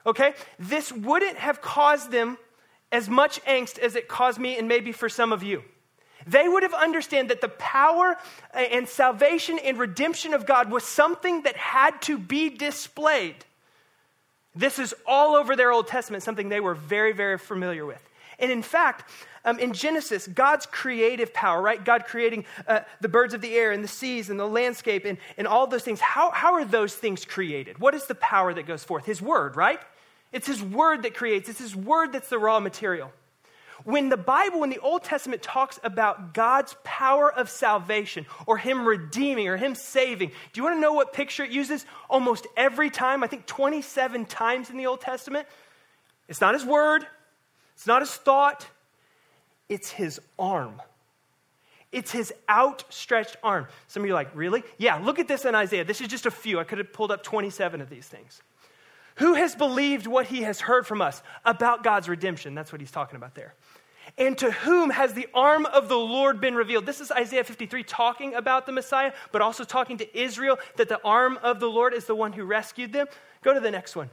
Okay? 0.06 0.34
This 0.58 0.92
wouldn't 0.92 1.36
have 1.36 1.60
caused 1.60 2.10
them 2.10 2.38
as 2.90 3.08
much 3.08 3.42
angst 3.44 3.78
as 3.78 3.96
it 3.96 4.08
caused 4.08 4.38
me 4.38 4.56
and 4.58 4.68
maybe 4.68 4.92
for 4.92 5.08
some 5.08 5.32
of 5.32 5.42
you. 5.42 5.62
They 6.26 6.48
would 6.48 6.62
have 6.62 6.74
understood 6.74 7.28
that 7.28 7.40
the 7.40 7.48
power 7.48 8.16
and 8.54 8.88
salvation 8.88 9.58
and 9.58 9.78
redemption 9.78 10.34
of 10.34 10.46
God 10.46 10.70
was 10.70 10.84
something 10.84 11.42
that 11.42 11.56
had 11.56 12.00
to 12.02 12.18
be 12.18 12.48
displayed. 12.48 13.36
This 14.54 14.78
is 14.78 14.94
all 15.06 15.34
over 15.34 15.56
their 15.56 15.72
Old 15.72 15.88
Testament, 15.88 16.22
something 16.22 16.48
they 16.48 16.60
were 16.60 16.74
very, 16.74 17.12
very 17.12 17.38
familiar 17.38 17.86
with. 17.86 18.02
And 18.38 18.50
in 18.50 18.62
fact, 18.62 19.10
um, 19.44 19.58
in 19.58 19.72
Genesis, 19.72 20.26
God's 20.26 20.66
creative 20.66 21.32
power, 21.32 21.60
right? 21.60 21.82
God 21.82 22.04
creating 22.04 22.44
uh, 22.68 22.80
the 23.00 23.08
birds 23.08 23.34
of 23.34 23.40
the 23.40 23.54
air 23.54 23.72
and 23.72 23.82
the 23.82 23.88
seas 23.88 24.30
and 24.30 24.38
the 24.38 24.46
landscape 24.46 25.04
and, 25.04 25.18
and 25.36 25.46
all 25.46 25.66
those 25.66 25.82
things. 25.82 26.00
How, 26.00 26.30
how 26.30 26.54
are 26.54 26.64
those 26.64 26.94
things 26.94 27.24
created? 27.24 27.78
What 27.78 27.94
is 27.94 28.06
the 28.06 28.14
power 28.14 28.54
that 28.54 28.66
goes 28.66 28.84
forth? 28.84 29.04
His 29.04 29.20
word, 29.20 29.56
right? 29.56 29.80
It's 30.32 30.46
His 30.46 30.62
Word 30.62 31.02
that 31.02 31.14
creates, 31.14 31.48
it's 31.48 31.58
His 31.58 31.76
Word 31.76 32.12
that's 32.12 32.28
the 32.28 32.38
raw 32.38 32.60
material. 32.60 33.12
When 33.84 34.08
the 34.08 34.16
Bible, 34.16 34.60
when 34.60 34.70
the 34.70 34.78
Old 34.78 35.02
Testament 35.02 35.42
talks 35.42 35.80
about 35.82 36.34
God's 36.34 36.76
power 36.84 37.32
of 37.32 37.50
salvation 37.50 38.26
or 38.46 38.56
Him 38.56 38.86
redeeming 38.86 39.48
or 39.48 39.56
Him 39.56 39.74
saving, 39.74 40.28
do 40.28 40.60
you 40.60 40.62
want 40.62 40.76
to 40.76 40.80
know 40.80 40.92
what 40.92 41.12
picture 41.12 41.42
it 41.42 41.50
uses? 41.50 41.84
Almost 42.08 42.46
every 42.56 42.90
time, 42.90 43.24
I 43.24 43.26
think 43.26 43.46
27 43.46 44.26
times 44.26 44.70
in 44.70 44.76
the 44.76 44.86
Old 44.86 45.00
Testament. 45.00 45.46
It's 46.28 46.40
not 46.40 46.54
His 46.54 46.64
Word, 46.64 47.06
it's 47.74 47.86
not 47.86 48.02
His 48.02 48.12
thought, 48.12 48.66
it's 49.68 49.90
His 49.90 50.20
arm. 50.38 50.80
It's 51.92 52.10
his 52.10 52.32
outstretched 52.48 53.36
arm. 53.44 53.66
Some 53.86 54.02
of 54.02 54.06
you 54.06 54.14
are 54.14 54.16
like, 54.16 54.34
really? 54.34 54.64
Yeah, 54.78 54.96
look 54.96 55.18
at 55.18 55.28
this 55.28 55.44
in 55.44 55.54
Isaiah. 55.54 55.84
This 55.84 56.00
is 56.00 56.08
just 56.08 56.24
a 56.24 56.30
few. 56.30 56.58
I 56.58 56.64
could 56.64 56.78
have 56.78 56.90
pulled 56.90 57.12
up 57.12 57.22
27 57.22 57.82
of 57.82 57.90
these 57.90 58.08
things. 58.08 58.40
Who 59.16 59.34
has 59.34 59.54
believed 59.54 60.06
what 60.06 60.26
he 60.26 60.42
has 60.42 60.60
heard 60.60 60.86
from 60.86 61.02
us 61.02 61.22
about 61.44 61.84
God's 61.84 62.08
redemption? 62.08 62.54
That's 62.54 62.72
what 62.72 62.80
he's 62.80 62.90
talking 62.90 63.16
about 63.16 63.34
there. 63.34 63.54
And 64.18 64.36
to 64.38 64.50
whom 64.50 64.90
has 64.90 65.14
the 65.14 65.28
arm 65.32 65.64
of 65.66 65.88
the 65.88 65.96
Lord 65.96 66.40
been 66.40 66.54
revealed? 66.54 66.86
This 66.86 67.00
is 67.00 67.12
Isaiah 67.12 67.44
53 67.44 67.84
talking 67.84 68.34
about 68.34 68.66
the 68.66 68.72
Messiah, 68.72 69.12
but 69.30 69.40
also 69.40 69.64
talking 69.64 69.98
to 69.98 70.18
Israel 70.18 70.58
that 70.76 70.88
the 70.88 71.00
arm 71.04 71.38
of 71.42 71.60
the 71.60 71.68
Lord 71.68 71.94
is 71.94 72.04
the 72.04 72.14
one 72.14 72.32
who 72.32 72.44
rescued 72.44 72.92
them. 72.92 73.06
Go 73.42 73.54
to 73.54 73.60
the 73.60 73.70
next 73.70 73.96
one. 73.96 74.10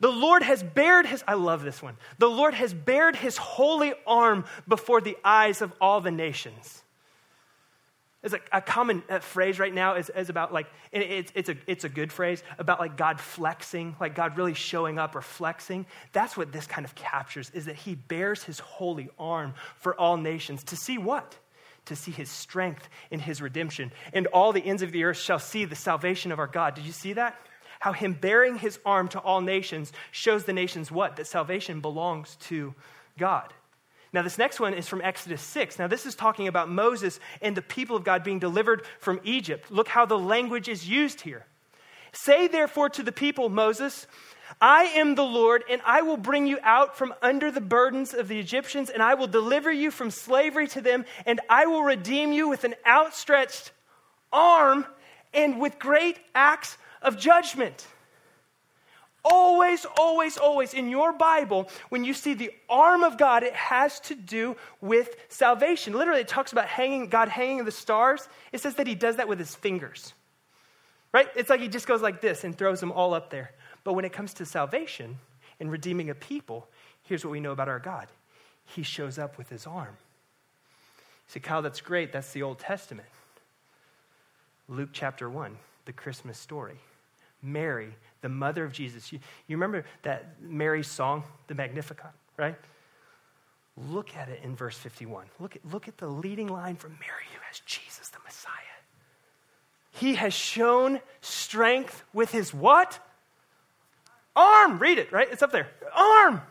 The 0.00 0.10
Lord 0.10 0.42
has 0.42 0.62
bared 0.62 1.06
his, 1.06 1.22
I 1.28 1.34
love 1.34 1.62
this 1.62 1.82
one. 1.82 1.96
The 2.18 2.28
Lord 2.28 2.54
has 2.54 2.72
bared 2.72 3.16
his 3.16 3.36
holy 3.36 3.92
arm 4.06 4.46
before 4.66 5.00
the 5.00 5.16
eyes 5.24 5.60
of 5.60 5.72
all 5.80 6.00
the 6.00 6.10
nations. 6.10 6.79
It's 8.22 8.34
a, 8.34 8.40
a 8.52 8.60
common 8.60 9.02
uh, 9.08 9.20
phrase 9.20 9.58
right 9.58 9.72
now 9.72 9.94
is, 9.94 10.10
is 10.10 10.28
about 10.28 10.52
like, 10.52 10.66
it's, 10.92 11.32
it's, 11.34 11.48
a, 11.48 11.56
it's 11.66 11.84
a 11.84 11.88
good 11.88 12.12
phrase, 12.12 12.42
about 12.58 12.78
like 12.78 12.96
God 12.96 13.18
flexing, 13.18 13.96
like 13.98 14.14
God 14.14 14.36
really 14.36 14.52
showing 14.52 14.98
up 14.98 15.16
or 15.16 15.22
flexing. 15.22 15.86
That's 16.12 16.36
what 16.36 16.52
this 16.52 16.66
kind 16.66 16.84
of 16.84 16.94
captures, 16.94 17.50
is 17.54 17.64
that 17.64 17.76
he 17.76 17.94
bears 17.94 18.44
his 18.44 18.58
holy 18.58 19.08
arm 19.18 19.54
for 19.78 19.98
all 19.98 20.18
nations. 20.18 20.64
To 20.64 20.76
see 20.76 20.98
what? 20.98 21.34
To 21.86 21.96
see 21.96 22.10
his 22.10 22.28
strength 22.28 22.88
in 23.10 23.20
his 23.20 23.40
redemption. 23.40 23.90
And 24.12 24.26
all 24.28 24.52
the 24.52 24.64
ends 24.64 24.82
of 24.82 24.92
the 24.92 25.04
earth 25.04 25.18
shall 25.18 25.38
see 25.38 25.64
the 25.64 25.74
salvation 25.74 26.30
of 26.30 26.38
our 26.38 26.46
God. 26.46 26.74
Did 26.74 26.84
you 26.84 26.92
see 26.92 27.14
that? 27.14 27.40
How 27.78 27.92
him 27.92 28.12
bearing 28.12 28.58
his 28.58 28.78
arm 28.84 29.08
to 29.08 29.18
all 29.18 29.40
nations 29.40 29.92
shows 30.10 30.44
the 30.44 30.52
nations 30.52 30.92
what? 30.92 31.16
That 31.16 31.26
salvation 31.26 31.80
belongs 31.80 32.36
to 32.40 32.74
God. 33.16 33.54
Now, 34.12 34.22
this 34.22 34.38
next 34.38 34.58
one 34.58 34.74
is 34.74 34.88
from 34.88 35.00
Exodus 35.02 35.40
6. 35.40 35.78
Now, 35.78 35.86
this 35.86 36.04
is 36.04 36.16
talking 36.16 36.48
about 36.48 36.68
Moses 36.68 37.20
and 37.40 37.56
the 37.56 37.62
people 37.62 37.96
of 37.96 38.02
God 38.02 38.24
being 38.24 38.40
delivered 38.40 38.84
from 38.98 39.20
Egypt. 39.22 39.70
Look 39.70 39.88
how 39.88 40.04
the 40.04 40.18
language 40.18 40.68
is 40.68 40.88
used 40.88 41.20
here. 41.20 41.46
Say, 42.12 42.48
therefore, 42.48 42.88
to 42.90 43.04
the 43.04 43.12
people, 43.12 43.48
Moses, 43.48 44.08
I 44.60 44.84
am 44.84 45.14
the 45.14 45.24
Lord, 45.24 45.62
and 45.70 45.80
I 45.86 46.02
will 46.02 46.16
bring 46.16 46.46
you 46.46 46.58
out 46.62 46.96
from 46.98 47.14
under 47.22 47.52
the 47.52 47.60
burdens 47.60 48.12
of 48.12 48.26
the 48.26 48.40
Egyptians, 48.40 48.90
and 48.90 49.00
I 49.00 49.14
will 49.14 49.28
deliver 49.28 49.70
you 49.70 49.92
from 49.92 50.10
slavery 50.10 50.66
to 50.68 50.80
them, 50.80 51.04
and 51.24 51.40
I 51.48 51.66
will 51.66 51.82
redeem 51.82 52.32
you 52.32 52.48
with 52.48 52.64
an 52.64 52.74
outstretched 52.84 53.70
arm 54.32 54.86
and 55.32 55.60
with 55.60 55.78
great 55.78 56.18
acts 56.34 56.76
of 57.00 57.16
judgment. 57.16 57.86
Always, 59.24 59.84
always, 59.98 60.38
always 60.38 60.72
in 60.72 60.88
your 60.88 61.12
Bible, 61.12 61.68
when 61.90 62.04
you 62.04 62.14
see 62.14 62.34
the 62.34 62.50
arm 62.68 63.02
of 63.02 63.18
God, 63.18 63.42
it 63.42 63.54
has 63.54 64.00
to 64.00 64.14
do 64.14 64.56
with 64.80 65.14
salvation. 65.28 65.92
Literally, 65.92 66.22
it 66.22 66.28
talks 66.28 66.52
about 66.52 66.66
hanging, 66.66 67.08
God 67.08 67.28
hanging 67.28 67.64
the 67.64 67.70
stars. 67.70 68.28
It 68.52 68.60
says 68.60 68.76
that 68.76 68.86
he 68.86 68.94
does 68.94 69.16
that 69.16 69.28
with 69.28 69.38
his 69.38 69.54
fingers. 69.54 70.14
Right? 71.12 71.28
It's 71.36 71.50
like 71.50 71.60
he 71.60 71.68
just 71.68 71.86
goes 71.86 72.00
like 72.00 72.20
this 72.20 72.44
and 72.44 72.56
throws 72.56 72.80
them 72.80 72.92
all 72.92 73.12
up 73.14 73.30
there. 73.30 73.50
But 73.84 73.94
when 73.94 74.04
it 74.04 74.12
comes 74.12 74.34
to 74.34 74.46
salvation 74.46 75.18
and 75.58 75.70
redeeming 75.70 76.08
a 76.08 76.14
people, 76.14 76.68
here's 77.02 77.24
what 77.24 77.30
we 77.30 77.40
know 77.40 77.52
about 77.52 77.68
our 77.68 77.78
God 77.78 78.08
He 78.64 78.82
shows 78.82 79.18
up 79.18 79.36
with 79.36 79.48
his 79.50 79.66
arm. 79.66 79.96
You 81.28 81.32
say, 81.34 81.40
Kyle, 81.40 81.62
that's 81.62 81.80
great. 81.80 82.12
That's 82.12 82.32
the 82.32 82.42
Old 82.42 82.58
Testament. 82.58 83.08
Luke 84.68 84.90
chapter 84.92 85.28
1, 85.28 85.56
the 85.84 85.92
Christmas 85.92 86.38
story. 86.38 86.78
Mary 87.42 87.94
the 88.20 88.28
mother 88.28 88.64
of 88.64 88.72
Jesus. 88.72 89.12
You, 89.12 89.18
you 89.46 89.56
remember 89.56 89.84
that 90.02 90.40
Mary's 90.40 90.88
song, 90.88 91.24
the 91.46 91.54
Magnificat, 91.54 92.10
right? 92.36 92.56
Look 93.88 94.16
at 94.16 94.28
it 94.28 94.40
in 94.42 94.56
verse 94.56 94.76
51. 94.76 95.26
Look 95.38 95.56
at, 95.56 95.64
look 95.70 95.88
at 95.88 95.98
the 95.98 96.08
leading 96.08 96.48
line 96.48 96.76
from 96.76 96.92
Mary, 96.92 97.24
who 97.32 97.40
has 97.48 97.60
Jesus, 97.60 98.08
the 98.08 98.18
Messiah. 98.24 98.52
He 99.92 100.14
has 100.14 100.34
shown 100.34 101.00
strength 101.20 102.04
with 102.12 102.30
his 102.30 102.54
what? 102.54 102.98
Arm. 104.36 104.78
Read 104.78 104.98
it, 104.98 105.12
right? 105.12 105.28
It's 105.30 105.42
up 105.42 105.52
there. 105.52 105.68
Arm. 105.94 106.42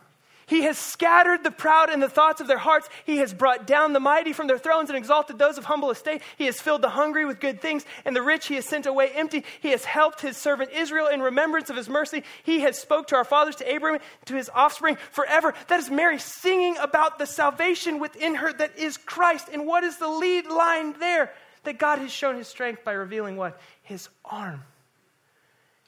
He 0.50 0.62
has 0.62 0.76
scattered 0.76 1.44
the 1.44 1.52
proud 1.52 1.90
in 1.90 2.00
the 2.00 2.08
thoughts 2.08 2.40
of 2.40 2.48
their 2.48 2.58
hearts. 2.58 2.88
He 3.06 3.18
has 3.18 3.32
brought 3.32 3.68
down 3.68 3.92
the 3.92 4.00
mighty 4.00 4.32
from 4.32 4.48
their 4.48 4.58
thrones 4.58 4.90
and 4.90 4.98
exalted 4.98 5.38
those 5.38 5.58
of 5.58 5.64
humble 5.64 5.92
estate. 5.92 6.22
He 6.38 6.46
has 6.46 6.60
filled 6.60 6.82
the 6.82 6.90
hungry 6.90 7.24
with 7.24 7.38
good 7.38 7.60
things, 7.60 7.84
and 8.04 8.16
the 8.16 8.20
rich 8.20 8.48
he 8.48 8.56
has 8.56 8.64
sent 8.64 8.86
away 8.86 9.12
empty. 9.14 9.44
He 9.60 9.70
has 9.70 9.84
helped 9.84 10.20
his 10.20 10.36
servant 10.36 10.72
Israel 10.72 11.06
in 11.06 11.22
remembrance 11.22 11.70
of 11.70 11.76
his 11.76 11.88
mercy. 11.88 12.24
He 12.42 12.62
has 12.62 12.76
spoke 12.76 13.06
to 13.06 13.14
our 13.14 13.24
fathers, 13.24 13.54
to 13.56 13.72
Abraham, 13.72 14.00
to 14.24 14.34
his 14.34 14.50
offspring 14.52 14.98
forever. 15.12 15.54
That 15.68 15.78
is 15.78 15.88
Mary 15.88 16.18
singing 16.18 16.76
about 16.78 17.20
the 17.20 17.26
salvation 17.26 18.00
within 18.00 18.34
her 18.34 18.52
that 18.52 18.76
is 18.76 18.96
Christ. 18.96 19.46
And 19.52 19.68
what 19.68 19.84
is 19.84 19.98
the 19.98 20.08
lead 20.08 20.48
line 20.48 20.98
there? 20.98 21.32
That 21.62 21.78
God 21.78 22.00
has 22.00 22.10
shown 22.10 22.34
his 22.34 22.48
strength 22.48 22.84
by 22.84 22.94
revealing 22.94 23.36
what? 23.36 23.60
His 23.84 24.08
arm. 24.24 24.64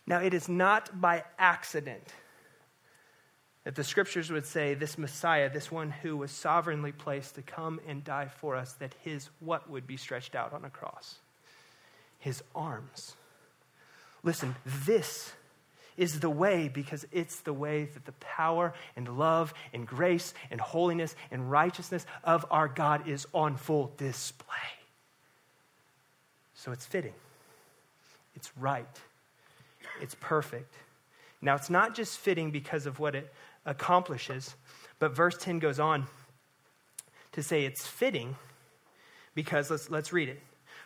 Now, 0.07 0.21
it 0.21 0.35
is 0.35 0.49
not 0.49 1.01
by 1.01 1.25
accident 1.37 2.15
that 3.65 3.77
the 3.77 3.85
scriptures 3.85 4.31
would 4.31 4.47
say 4.47 4.75
this 4.75 4.99
Messiah, 4.99 5.49
this 5.49 5.71
one 5.71 5.91
who 5.91 6.17
was 6.17 6.31
sovereignly 6.31 6.93
placed 6.93 7.37
to 7.37 7.43
come 7.43 7.81
and 7.87 8.03
die 8.03 8.27
for 8.27 8.57
us, 8.57 8.73
that 8.75 8.95
his 9.03 9.29
what 9.41 9.71
would 9.71 9.87
be 9.87 9.97
stretched 9.97 10.35
out 10.35 10.53
on 10.53 10.65
a 10.65 10.71
cross? 10.71 11.17
His 12.19 12.43
arms. 12.55 13.15
Listen, 14.25 14.57
this 14.87 15.33
is 15.97 16.21
the 16.21 16.31
way 16.31 16.69
because 16.73 17.07
it's 17.13 17.41
the 17.41 17.53
way 17.53 17.85
that 17.85 18.05
the 18.05 18.13
power 18.13 18.73
and 18.97 19.19
love 19.19 19.53
and 19.73 19.87
grace 19.87 20.33
and 20.51 20.61
holiness 20.61 21.15
and 21.31 21.51
righteousness 21.51 22.07
of 22.25 22.47
our 22.51 22.69
God 22.69 23.07
is 23.09 23.27
on 23.33 23.57
full 23.57 23.93
display. 23.97 24.47
So 26.55 26.73
it's 26.73 26.87
fitting, 26.87 27.15
it's 28.35 28.57
right, 28.57 28.87
it's 30.01 30.17
perfect. 30.21 30.73
Now, 31.45 31.57
it's 31.57 31.71
not 31.71 31.97
just 31.97 32.19
fitting 32.19 32.53
because 32.53 32.87
of 32.87 33.01
what 33.01 33.17
it 33.17 33.33
accomplishes. 33.65 34.55
But 34.99 35.15
verse 35.15 35.37
10 35.39 35.59
goes 35.59 35.81
on 35.81 36.07
to 37.33 37.43
say 37.43 37.65
it's 37.65 37.87
fitting 37.87 38.37
because 39.35 39.71
let's, 39.71 39.91
let's 39.91 40.13
read 40.13 40.29
it. 40.29 40.41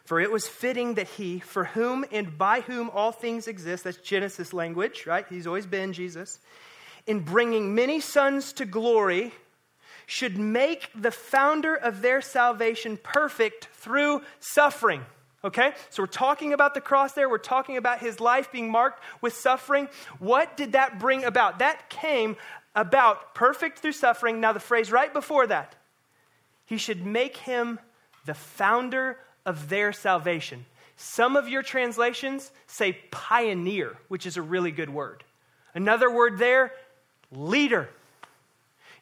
For 0.04 0.20
it 0.20 0.30
was 0.30 0.46
fitting 0.46 0.94
that 0.94 1.08
he, 1.08 1.40
for 1.40 1.64
whom 1.64 2.04
and 2.12 2.38
by 2.38 2.60
whom 2.60 2.90
all 2.90 3.10
things 3.10 3.48
exist, 3.48 3.84
that's 3.84 3.96
Genesis 3.98 4.52
language, 4.52 5.04
right? 5.04 5.26
He's 5.28 5.48
always 5.48 5.66
been 5.66 5.92
Jesus, 5.92 6.38
in 7.08 7.20
bringing 7.20 7.74
many 7.74 8.00
sons 8.00 8.52
to 8.54 8.64
glory, 8.64 9.32
should 10.06 10.38
make 10.38 10.90
the 10.94 11.10
founder 11.10 11.74
of 11.74 12.02
their 12.02 12.20
salvation 12.20 12.96
perfect 13.02 13.66
through 13.72 14.22
suffering. 14.38 15.04
Okay? 15.44 15.72
So 15.90 16.02
we're 16.02 16.08
talking 16.08 16.52
about 16.52 16.74
the 16.74 16.80
cross 16.80 17.12
there. 17.12 17.28
We're 17.28 17.38
talking 17.38 17.76
about 17.76 17.98
his 17.98 18.20
life 18.20 18.50
being 18.50 18.70
marked 18.70 19.02
with 19.20 19.32
suffering. 19.32 19.88
What 20.18 20.56
did 20.56 20.72
that 20.72 20.98
bring 20.98 21.24
about? 21.24 21.58
That 21.58 21.90
came 21.90 22.36
about 22.76 23.34
perfect 23.34 23.80
through 23.80 23.92
suffering. 23.92 24.40
Now, 24.40 24.52
the 24.52 24.60
phrase 24.60 24.92
right 24.92 25.12
before 25.12 25.46
that, 25.48 25.74
he 26.66 26.76
should 26.76 27.04
make 27.04 27.38
him 27.38 27.80
the 28.26 28.34
founder 28.34 29.18
of 29.44 29.68
their 29.68 29.92
salvation. 29.92 30.66
Some 30.96 31.36
of 31.36 31.48
your 31.48 31.62
translations 31.62 32.50
say 32.66 32.98
pioneer, 33.10 33.96
which 34.08 34.26
is 34.26 34.36
a 34.36 34.42
really 34.42 34.70
good 34.70 34.90
word. 34.90 35.24
Another 35.74 36.10
word 36.10 36.38
there, 36.38 36.72
leader. 37.32 37.88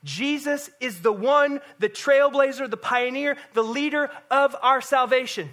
Jesus 0.04 0.70
is 0.80 1.00
the 1.00 1.12
one, 1.12 1.60
the 1.78 1.88
trailblazer, 1.88 2.70
the 2.70 2.76
pioneer, 2.76 3.36
the 3.54 3.62
leader 3.62 4.10
of 4.30 4.54
our 4.60 4.80
salvation. 4.80 5.50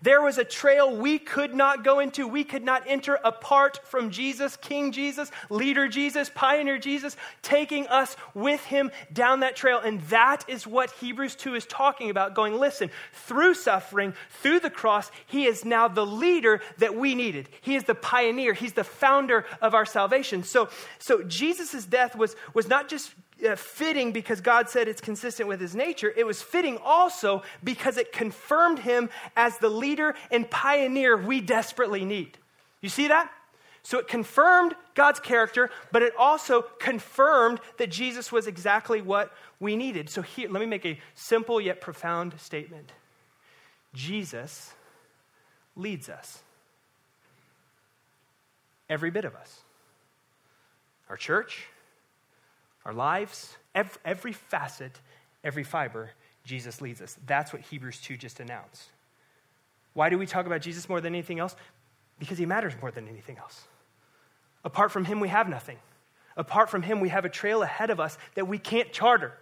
There 0.00 0.22
was 0.22 0.38
a 0.38 0.44
trail 0.44 0.94
we 0.94 1.18
could 1.18 1.54
not 1.54 1.82
go 1.82 1.98
into, 1.98 2.28
we 2.28 2.44
could 2.44 2.62
not 2.62 2.84
enter 2.86 3.18
apart 3.24 3.80
from 3.84 4.10
Jesus, 4.10 4.56
King 4.56 4.92
Jesus, 4.92 5.30
leader 5.50 5.88
Jesus, 5.88 6.30
pioneer 6.32 6.78
Jesus, 6.78 7.16
taking 7.42 7.86
us 7.88 8.16
with 8.32 8.64
him 8.64 8.92
down 9.12 9.40
that 9.40 9.56
trail. 9.56 9.80
And 9.80 10.00
that 10.02 10.44
is 10.48 10.66
what 10.66 10.92
Hebrews 10.92 11.34
2 11.34 11.56
is 11.56 11.66
talking 11.66 12.10
about. 12.10 12.34
Going, 12.34 12.54
listen, 12.54 12.90
through 13.12 13.54
suffering, 13.54 14.14
through 14.30 14.60
the 14.60 14.70
cross, 14.70 15.10
he 15.26 15.46
is 15.46 15.64
now 15.64 15.88
the 15.88 16.06
leader 16.06 16.60
that 16.78 16.94
we 16.94 17.16
needed. 17.16 17.48
He 17.60 17.74
is 17.74 17.84
the 17.84 17.94
pioneer, 17.94 18.52
he's 18.52 18.74
the 18.74 18.84
founder 18.84 19.46
of 19.60 19.74
our 19.74 19.86
salvation. 19.86 20.44
So, 20.44 20.68
so 20.98 21.22
Jesus' 21.24 21.84
death 21.84 22.14
was, 22.14 22.36
was 22.54 22.68
not 22.68 22.88
just 22.88 23.14
Uh, 23.46 23.54
fitting 23.54 24.10
because 24.10 24.40
God 24.40 24.68
said 24.68 24.88
it's 24.88 25.00
consistent 25.00 25.48
with 25.48 25.60
his 25.60 25.76
nature. 25.76 26.12
It 26.16 26.26
was 26.26 26.42
fitting 26.42 26.76
also 26.84 27.42
because 27.62 27.96
it 27.96 28.10
confirmed 28.10 28.80
him 28.80 29.10
as 29.36 29.58
the 29.58 29.68
leader 29.68 30.16
and 30.32 30.50
pioneer 30.50 31.16
we 31.16 31.40
desperately 31.40 32.04
need. 32.04 32.36
You 32.80 32.88
see 32.88 33.06
that? 33.06 33.30
So 33.84 33.98
it 33.98 34.08
confirmed 34.08 34.74
God's 34.94 35.20
character, 35.20 35.70
but 35.92 36.02
it 36.02 36.14
also 36.18 36.62
confirmed 36.80 37.60
that 37.76 37.90
Jesus 37.90 38.32
was 38.32 38.48
exactly 38.48 39.00
what 39.00 39.32
we 39.60 39.76
needed. 39.76 40.10
So 40.10 40.20
here, 40.20 40.50
let 40.50 40.58
me 40.60 40.66
make 40.66 40.84
a 40.84 40.98
simple 41.14 41.60
yet 41.60 41.80
profound 41.80 42.38
statement 42.40 42.92
Jesus 43.94 44.74
leads 45.76 46.08
us. 46.08 46.42
Every 48.90 49.10
bit 49.10 49.24
of 49.24 49.34
us. 49.34 49.60
Our 51.08 51.16
church, 51.16 51.68
our 52.88 52.94
lives, 52.94 53.54
every, 53.74 54.00
every 54.02 54.32
facet, 54.32 54.98
every 55.44 55.62
fiber, 55.62 56.10
Jesus 56.44 56.80
leads 56.80 57.02
us. 57.02 57.18
That's 57.26 57.52
what 57.52 57.60
Hebrews 57.60 58.00
2 58.00 58.16
just 58.16 58.40
announced. 58.40 58.88
Why 59.92 60.08
do 60.08 60.16
we 60.16 60.24
talk 60.24 60.46
about 60.46 60.62
Jesus 60.62 60.88
more 60.88 61.02
than 61.02 61.14
anything 61.14 61.38
else? 61.38 61.54
Because 62.18 62.38
he 62.38 62.46
matters 62.46 62.72
more 62.80 62.90
than 62.90 63.06
anything 63.06 63.36
else. 63.36 63.62
Apart 64.64 64.90
from 64.90 65.04
him, 65.04 65.20
we 65.20 65.28
have 65.28 65.50
nothing. 65.50 65.76
Apart 66.34 66.70
from 66.70 66.80
him, 66.80 67.00
we 67.00 67.10
have 67.10 67.26
a 67.26 67.28
trail 67.28 67.62
ahead 67.62 67.90
of 67.90 68.00
us 68.00 68.16
that 68.36 68.48
we 68.48 68.58
can't 68.58 68.90
charter. 68.90 69.34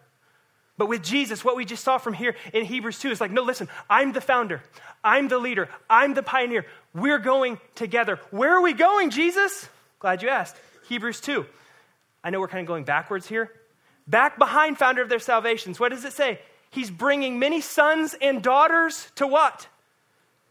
But 0.77 0.89
with 0.89 1.05
Jesus, 1.05 1.45
what 1.45 1.57
we 1.57 1.65
just 1.65 1.85
saw 1.85 1.99
from 1.99 2.15
here 2.15 2.35
in 2.53 2.65
Hebrews 2.65 2.99
2 2.99 3.11
is 3.11 3.21
like, 3.21 3.31
no, 3.31 3.43
listen, 3.43 3.69
I'm 3.89 4.13
the 4.13 4.21
founder, 4.21 4.61
I'm 5.05 5.29
the 5.29 5.39
leader, 5.39 5.69
I'm 5.89 6.15
the 6.15 6.23
pioneer. 6.25 6.67
We're 6.93 7.21
going 7.21 7.61
together. 7.77 8.19
Where 8.33 8.57
are 8.57 8.61
we 8.61 8.73
going, 8.73 9.11
Jesus? 9.11 9.69
Glad 10.01 10.23
you 10.23 10.31
asked. 10.31 10.57
Hebrews 10.89 11.21
2. 11.21 11.47
I 12.27 12.31
know 12.31 12.41
we're 12.41 12.49
kind 12.49 12.61
of 12.61 12.67
going 12.67 12.83
backwards 12.83 13.29
here. 13.29 13.53
Back 14.09 14.37
behind 14.37 14.79
founder 14.79 15.01
of 15.01 15.09
their 15.09 15.21
salvations. 15.21 15.79
What 15.79 15.91
does 15.91 16.05
it 16.05 16.13
say? 16.13 16.41
He's 16.71 16.91
bringing 16.91 17.39
many 17.39 17.61
sons 17.61 18.17
and 18.21 18.43
daughters 18.43 19.13
to 19.15 19.29
what? 19.29 19.69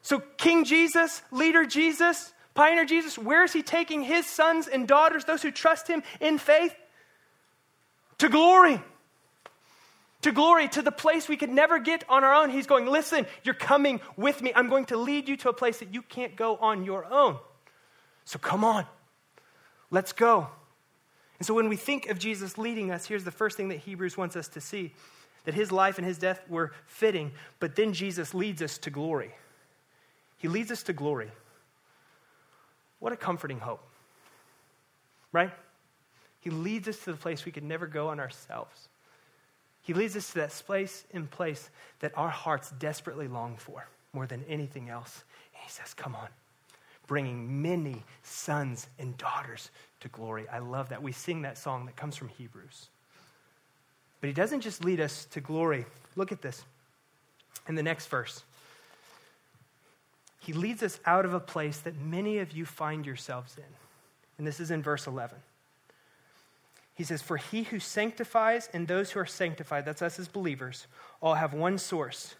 So, 0.02 0.22
King 0.38 0.64
Jesus, 0.64 1.22
leader 1.32 1.66
Jesus, 1.66 2.32
pioneer 2.54 2.86
Jesus, 2.86 3.18
where 3.18 3.44
is 3.44 3.52
he 3.52 3.62
taking 3.62 4.04
his 4.04 4.26
sons 4.26 4.70
and 4.70 4.88
daughters, 4.88 5.26
those 5.26 5.42
who 5.42 5.52
trust 5.52 5.90
him 5.90 6.02
in 6.22 6.38
faith? 6.38 6.74
To 8.20 8.30
glory 8.30 8.82
to 10.22 10.32
glory, 10.32 10.68
to 10.68 10.82
the 10.82 10.92
place 10.92 11.30
we 11.30 11.38
could 11.38 11.52
never 11.52 11.78
get 11.78 12.04
on 12.10 12.24
our 12.24 12.34
own. 12.34 12.50
He's 12.50 12.66
going, 12.66 12.88
Listen, 12.88 13.28
you're 13.44 13.54
coming 13.54 14.02
with 14.18 14.42
me. 14.42 14.52
I'm 14.56 14.70
going 14.70 14.86
to 14.86 14.98
lead 14.98 15.30
you 15.30 15.38
to 15.38 15.50
a 15.50 15.54
place 15.54 15.78
that 15.80 15.94
you 15.94 16.02
can't 16.02 16.36
go 16.36 16.56
on 16.56 16.84
your 16.84 17.06
own. 17.06 17.38
So 18.24 18.40
come 18.40 18.64
on, 18.64 18.88
let's 19.92 20.14
go. 20.14 20.48
And 21.40 21.46
so 21.46 21.54
when 21.54 21.70
we 21.70 21.76
think 21.76 22.10
of 22.10 22.20
Jesus 22.20 22.58
leading 22.58 22.92
us, 22.92 23.06
here's 23.06 23.24
the 23.24 23.32
first 23.32 23.58
thing 23.58 23.70
that 23.70 23.80
Hebrews 23.80 24.18
wants 24.18 24.36
us 24.36 24.48
to 24.50 24.62
see 24.62 24.94
that 25.46 25.54
his 25.54 25.72
life 25.72 25.98
and 25.98 26.06
his 26.06 26.18
death 26.18 26.42
were 26.50 26.72
fitting, 26.88 27.32
but 27.60 27.76
then 27.76 27.94
Jesus 27.94 28.34
leads 28.34 28.62
us 28.62 28.78
to 28.80 28.90
glory. 28.90 29.32
He 30.38 30.48
leads 30.48 30.72
us 30.72 30.84
to 30.84 30.94
glory. 30.94 31.32
What 33.00 33.14
a 33.14 33.18
comforting 33.18 33.60
hope, 33.60 33.84
right? 35.32 35.52
He 36.40 36.50
leads 36.50 36.88
us 36.88 36.98
to 37.00 37.12
the 37.12 37.18
place 37.18 37.46
we 37.46 37.52
could 37.52 37.64
never 37.64 37.88
go 37.88 38.10
on 38.10 38.20
ourselves. 38.20 38.90
He 39.82 39.94
leads 39.94 40.16
us 40.16 40.30
to 40.30 40.36
that 40.36 40.50
place 40.66 41.06
in 41.12 41.28
place 41.28 41.70
that 42.00 42.12
our 42.18 42.30
hearts 42.30 42.72
desperately 42.72 43.28
long 43.28 43.58
for 43.58 43.88
more 44.14 44.26
than 44.26 44.44
anything 44.48 44.90
else. 44.90 45.24
And 45.54 45.64
he 45.64 45.70
says, 45.70 45.94
Come 45.94 46.16
on, 46.16 46.28
bringing 47.08 47.62
many 47.62 48.04
sons 48.24 48.88
and 49.00 49.18
daughters 49.18 49.70
to 50.02 50.08
glory. 50.10 50.48
I 50.50 50.60
love 50.60 50.90
that. 50.90 51.02
We 51.02 51.12
sing 51.12 51.44
that 51.44 51.58
song 51.58 51.86
that 51.86 51.96
comes 51.96 52.16
from 52.16 52.30
Hebrews. 52.30 52.90
But 54.22 54.28
he 54.28 54.34
doesn't 54.34 54.62
just 54.62 54.84
lead 54.84 55.00
us 55.00 55.26
to 55.32 55.42
glory. 55.42 55.86
Look 56.16 56.32
at 56.32 56.42
this 56.42 56.64
in 57.68 57.76
the 57.76 57.84
next 57.84 58.08
verse. 58.08 58.44
He 60.40 60.54
leads 60.54 60.84
us 60.84 61.00
out 61.06 61.26
of 61.26 61.34
a 61.34 61.40
place 61.40 61.80
that 61.80 61.96
many 61.98 62.38
of 62.38 62.52
you 62.52 62.66
find 62.66 63.06
yourselves 63.06 63.58
in. 63.58 63.64
And 64.38 64.46
this 64.46 64.60
is 64.60 64.72
in 64.72 64.84
verse 64.84 65.08
11. 65.08 65.38
He 66.94 67.04
says, 67.04 67.22
For 67.22 67.38
he 67.38 67.64
who 67.64 67.80
sanctifies 67.80 68.70
and 68.74 68.88
those 68.88 69.12
who 69.12 69.20
are 69.20 69.26
sanctified, 69.26 69.86
that's 69.86 70.02
us 70.02 70.20
as 70.20 70.28
believers, 70.28 70.88
all 71.22 71.34
have 71.34 71.54
one 71.54 71.78
source. 71.78 72.36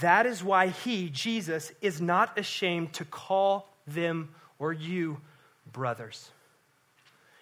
That 0.00 0.26
is 0.26 0.42
why 0.42 0.68
he, 0.68 1.08
Jesus, 1.10 1.72
is 1.80 2.00
not 2.00 2.38
ashamed 2.38 2.92
to 2.94 3.04
call 3.04 3.68
them 3.86 4.34
or 4.58 4.72
you 4.72 5.20
brothers. 5.72 6.30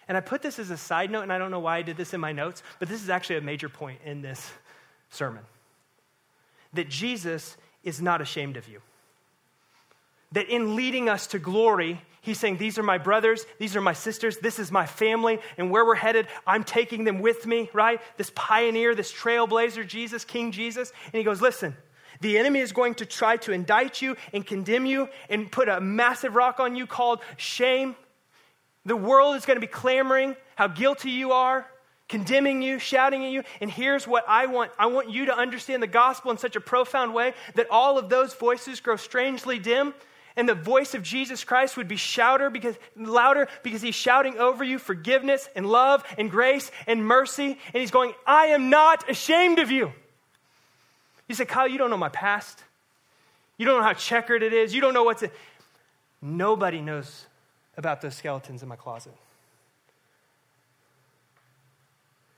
And 0.07 0.17
I 0.17 0.21
put 0.21 0.41
this 0.41 0.59
as 0.59 0.69
a 0.69 0.77
side 0.77 1.09
note, 1.09 1.23
and 1.23 1.33
I 1.33 1.37
don't 1.37 1.51
know 1.51 1.59
why 1.59 1.77
I 1.77 1.81
did 1.81 1.97
this 1.97 2.13
in 2.13 2.21
my 2.21 2.31
notes, 2.31 2.61
but 2.79 2.89
this 2.89 3.01
is 3.01 3.09
actually 3.09 3.37
a 3.37 3.41
major 3.41 3.69
point 3.69 3.99
in 4.05 4.21
this 4.21 4.51
sermon. 5.09 5.43
That 6.73 6.89
Jesus 6.89 7.57
is 7.83 8.01
not 8.01 8.21
ashamed 8.21 8.57
of 8.57 8.67
you. 8.67 8.81
That 10.31 10.47
in 10.49 10.75
leading 10.75 11.09
us 11.09 11.27
to 11.27 11.39
glory, 11.39 12.01
He's 12.25 12.39
saying, 12.39 12.57
These 12.57 12.79
are 12.79 12.83
my 12.83 12.97
brothers, 12.97 13.45
these 13.59 13.75
are 13.75 13.81
my 13.81 13.93
sisters, 13.93 14.37
this 14.39 14.57
is 14.57 14.71
my 14.71 14.87
family, 14.87 15.39
and 15.57 15.69
where 15.69 15.85
we're 15.85 15.93
headed, 15.93 16.27
I'm 16.45 16.63
taking 16.63 17.03
them 17.03 17.19
with 17.19 17.45
me, 17.45 17.69
right? 17.71 18.01
This 18.17 18.31
pioneer, 18.33 18.95
this 18.95 19.13
trailblazer, 19.13 19.87
Jesus, 19.87 20.25
King 20.25 20.51
Jesus. 20.51 20.91
And 21.05 21.13
he 21.13 21.23
goes, 21.23 21.39
Listen, 21.39 21.77
the 22.21 22.37
enemy 22.37 22.59
is 22.59 22.71
going 22.71 22.95
to 22.95 23.05
try 23.05 23.37
to 23.37 23.51
indict 23.51 24.01
you 24.01 24.15
and 24.33 24.45
condemn 24.45 24.85
you 24.85 25.09
and 25.29 25.51
put 25.51 25.69
a 25.69 25.79
massive 25.79 26.35
rock 26.35 26.59
on 26.59 26.75
you 26.75 26.87
called 26.87 27.19
shame. 27.37 27.95
The 28.85 28.95
world 28.95 29.35
is 29.35 29.45
going 29.45 29.57
to 29.57 29.61
be 29.61 29.67
clamoring 29.67 30.35
how 30.55 30.67
guilty 30.67 31.11
you 31.11 31.31
are, 31.31 31.65
condemning 32.07 32.61
you, 32.61 32.79
shouting 32.79 33.25
at 33.25 33.31
you. 33.31 33.43
And 33.59 33.69
here's 33.69 34.07
what 34.07 34.25
I 34.27 34.45
want 34.45 34.71
I 34.77 34.87
want 34.87 35.09
you 35.09 35.25
to 35.25 35.37
understand 35.37 35.81
the 35.81 35.87
gospel 35.87 36.31
in 36.31 36.37
such 36.37 36.55
a 36.55 36.61
profound 36.61 37.13
way 37.13 37.33
that 37.55 37.67
all 37.69 37.97
of 37.97 38.09
those 38.09 38.33
voices 38.33 38.79
grow 38.79 38.95
strangely 38.95 39.59
dim 39.59 39.93
and 40.35 40.49
the 40.49 40.55
voice 40.55 40.93
of 40.93 41.01
Jesus 41.01 41.43
Christ 41.43 41.77
would 41.77 41.87
be 41.87 41.95
shouter 41.95 42.49
because, 42.49 42.75
louder 42.97 43.47
because 43.63 43.81
he's 43.81 43.95
shouting 43.95 44.37
over 44.37 44.63
you 44.63 44.79
forgiveness 44.79 45.47
and 45.55 45.65
love 45.65 46.03
and 46.17 46.29
grace 46.29 46.71
and 46.87 47.05
mercy. 47.05 47.57
And 47.73 47.81
he's 47.81 47.91
going, 47.91 48.13
I 48.27 48.47
am 48.47 48.69
not 48.69 49.09
ashamed 49.09 49.59
of 49.59 49.71
you. 49.71 49.93
You 51.27 51.35
say, 51.35 51.45
Kyle, 51.45 51.67
you 51.67 51.77
don't 51.77 51.89
know 51.89 51.97
my 51.97 52.09
past. 52.09 52.63
You 53.57 53.65
don't 53.65 53.77
know 53.77 53.83
how 53.83 53.93
checkered 53.93 54.43
it 54.43 54.53
is. 54.53 54.73
You 54.73 54.81
don't 54.81 54.93
know 54.93 55.03
what's 55.03 55.23
it. 55.23 55.33
Nobody 56.21 56.81
knows 56.81 57.25
about 57.77 58.01
those 58.01 58.15
skeletons 58.15 58.63
in 58.63 58.69
my 58.69 58.75
closet. 58.75 59.13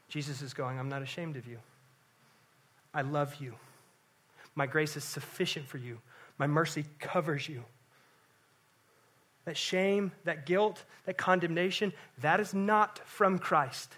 Jesus 0.09 0.41
is 0.41 0.53
going, 0.53 0.79
I'm 0.79 0.89
not 0.89 1.01
ashamed 1.01 1.35
of 1.35 1.47
you. 1.47 1.57
I 2.93 3.01
love 3.01 3.35
you. 3.39 3.55
My 4.55 4.65
grace 4.65 4.95
is 4.95 5.03
sufficient 5.03 5.67
for 5.67 5.77
you. 5.77 5.99
My 6.37 6.47
mercy 6.47 6.85
covers 6.99 7.47
you 7.47 7.63
that 9.47 9.55
shame, 9.55 10.11
that 10.25 10.45
guilt, 10.45 10.83
that 11.05 11.17
condemnation, 11.17 11.93
that 12.19 12.41
is 12.41 12.53
not 12.53 12.99
from 13.07 13.39
Christ. 13.39 13.93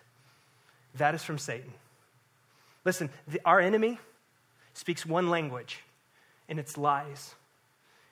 That 0.94 1.16
is 1.16 1.24
from 1.24 1.40
Satan. 1.40 1.74
Listen, 2.86 3.10
the, 3.28 3.42
our 3.46 3.60
enemy 3.60 3.98
speaks 4.80 5.06
one 5.06 5.30
language, 5.30 5.82
and 6.48 6.58
it's 6.58 6.78
lies. 6.78 7.36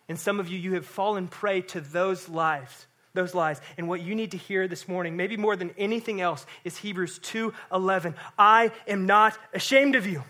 And 0.10 0.20
some 0.20 0.40
of 0.40 0.50
you, 0.50 0.60
you 0.60 0.74
have 0.74 0.86
fallen 0.86 1.28
prey 1.28 1.62
to 1.62 1.80
those 1.80 2.28
lies. 2.28 2.88
Those 3.14 3.34
lies. 3.34 3.62
And 3.78 3.88
what 3.88 4.02
you 4.02 4.14
need 4.14 4.32
to 4.32 4.38
hear 4.38 4.68
this 4.68 4.88
morning, 4.88 5.16
maybe 5.16 5.38
more 5.38 5.56
than 5.56 5.72
anything 5.78 6.20
else, 6.20 6.46
is 6.64 6.78
Hebrews 6.78 7.20
2:11. 7.20 8.16
I 8.38 8.72
am 8.88 9.06
not 9.06 9.38
ashamed 9.54 9.96
of 9.96 10.06
you. 10.06 10.24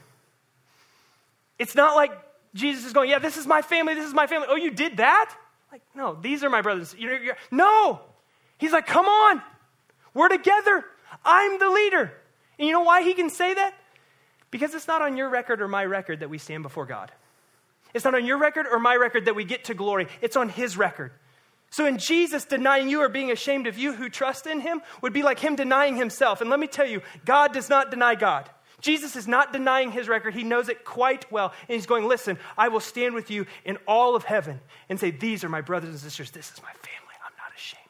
It's 1.59 1.75
not 1.75 1.95
like 1.95 2.11
Jesus 2.53 2.85
is 2.85 2.93
going, 2.93 3.09
Yeah, 3.09 3.19
this 3.19 3.35
is 3.35 3.47
my 3.47 3.61
family, 3.61 3.95
this 3.95 4.05
is 4.05 4.13
my 4.13 4.27
family. 4.27 4.47
Oh, 4.49 4.55
you 4.55 4.71
did 4.71 4.97
that? 4.97 5.35
Like, 5.71 5.81
no, 5.95 6.17
these 6.21 6.43
are 6.43 6.49
my 6.49 6.61
brothers. 6.61 6.95
You're, 6.97 7.17
you're, 7.17 7.37
no. 7.51 7.99
He's 8.57 8.71
like, 8.71 8.87
come 8.87 9.05
on. 9.05 9.41
We're 10.13 10.29
together. 10.29 10.85
I'm 11.25 11.59
the 11.59 11.69
leader. 11.69 12.13
And 12.57 12.67
you 12.67 12.73
know 12.73 12.81
why 12.81 13.03
he 13.03 13.13
can 13.13 13.29
say 13.29 13.53
that? 13.53 13.73
Because 14.51 14.73
it's 14.73 14.87
not 14.87 15.01
on 15.01 15.17
your 15.17 15.29
record 15.29 15.61
or 15.61 15.67
my 15.67 15.83
record 15.85 16.21
that 16.21 16.29
we 16.29 16.37
stand 16.37 16.63
before 16.63 16.85
God. 16.85 17.11
It's 17.93 18.05
not 18.05 18.15
on 18.15 18.25
your 18.25 18.37
record 18.37 18.65
or 18.71 18.79
my 18.79 18.95
record 18.95 19.25
that 19.25 19.35
we 19.35 19.43
get 19.43 19.65
to 19.65 19.73
glory. 19.73 20.07
It's 20.21 20.35
on 20.35 20.49
his 20.49 20.77
record. 20.77 21.11
So, 21.69 21.85
in 21.85 21.97
Jesus 21.97 22.45
denying 22.45 22.89
you 22.89 23.01
or 23.01 23.09
being 23.09 23.31
ashamed 23.31 23.67
of 23.67 23.77
you 23.77 23.93
who 23.93 24.09
trust 24.09 24.47
in 24.47 24.61
him 24.61 24.81
would 25.01 25.11
be 25.11 25.23
like 25.23 25.39
him 25.39 25.55
denying 25.55 25.97
himself. 25.97 26.39
And 26.39 26.49
let 26.49 26.59
me 26.59 26.67
tell 26.67 26.87
you, 26.87 27.01
God 27.25 27.53
does 27.53 27.69
not 27.69 27.91
deny 27.91 28.15
God. 28.15 28.49
Jesus 28.79 29.15
is 29.15 29.27
not 29.27 29.51
denying 29.51 29.91
his 29.91 30.07
record. 30.07 30.33
He 30.33 30.43
knows 30.43 30.69
it 30.69 30.85
quite 30.85 31.29
well. 31.31 31.51
And 31.67 31.75
he's 31.75 31.85
going, 31.85 32.07
Listen, 32.07 32.37
I 32.57 32.69
will 32.69 32.79
stand 32.79 33.15
with 33.15 33.29
you 33.31 33.47
in 33.65 33.77
all 33.87 34.15
of 34.15 34.23
heaven 34.23 34.61
and 34.87 34.99
say, 34.99 35.11
These 35.11 35.43
are 35.43 35.49
my 35.49 35.61
brothers 35.61 35.89
and 35.89 35.99
sisters. 35.99 36.31
This 36.31 36.51
is 36.51 36.61
my 36.61 36.71
family. 36.71 37.15
I'm 37.25 37.33
not 37.37 37.57
ashamed. 37.57 37.81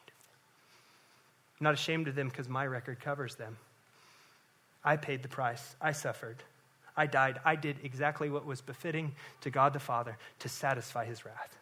I'm 1.60 1.64
not 1.64 1.74
ashamed 1.74 2.08
of 2.08 2.14
them 2.14 2.28
because 2.28 2.48
my 2.48 2.66
record 2.66 3.00
covers 3.00 3.36
them. 3.36 3.58
I 4.84 4.96
paid 4.96 5.22
the 5.22 5.28
price. 5.28 5.74
I 5.80 5.92
suffered. 5.92 6.36
I 6.96 7.06
died. 7.06 7.40
I 7.44 7.56
did 7.56 7.76
exactly 7.82 8.28
what 8.30 8.44
was 8.44 8.60
befitting 8.60 9.14
to 9.42 9.50
God 9.50 9.72
the 9.72 9.78
Father 9.78 10.16
to 10.40 10.48
satisfy 10.48 11.04
his 11.04 11.24
wrath. 11.24 11.56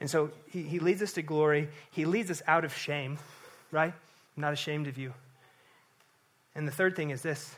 And 0.00 0.08
so 0.08 0.30
he, 0.50 0.62
he 0.62 0.78
leads 0.78 1.02
us 1.02 1.12
to 1.14 1.22
glory. 1.22 1.68
He 1.90 2.04
leads 2.04 2.30
us 2.30 2.42
out 2.46 2.64
of 2.64 2.74
shame, 2.76 3.18
right? 3.70 3.92
I'm 4.36 4.40
not 4.40 4.52
ashamed 4.52 4.86
of 4.86 4.96
you. 4.96 5.12
And 6.54 6.66
the 6.66 6.72
third 6.72 6.96
thing 6.96 7.10
is 7.10 7.22
this 7.22 7.54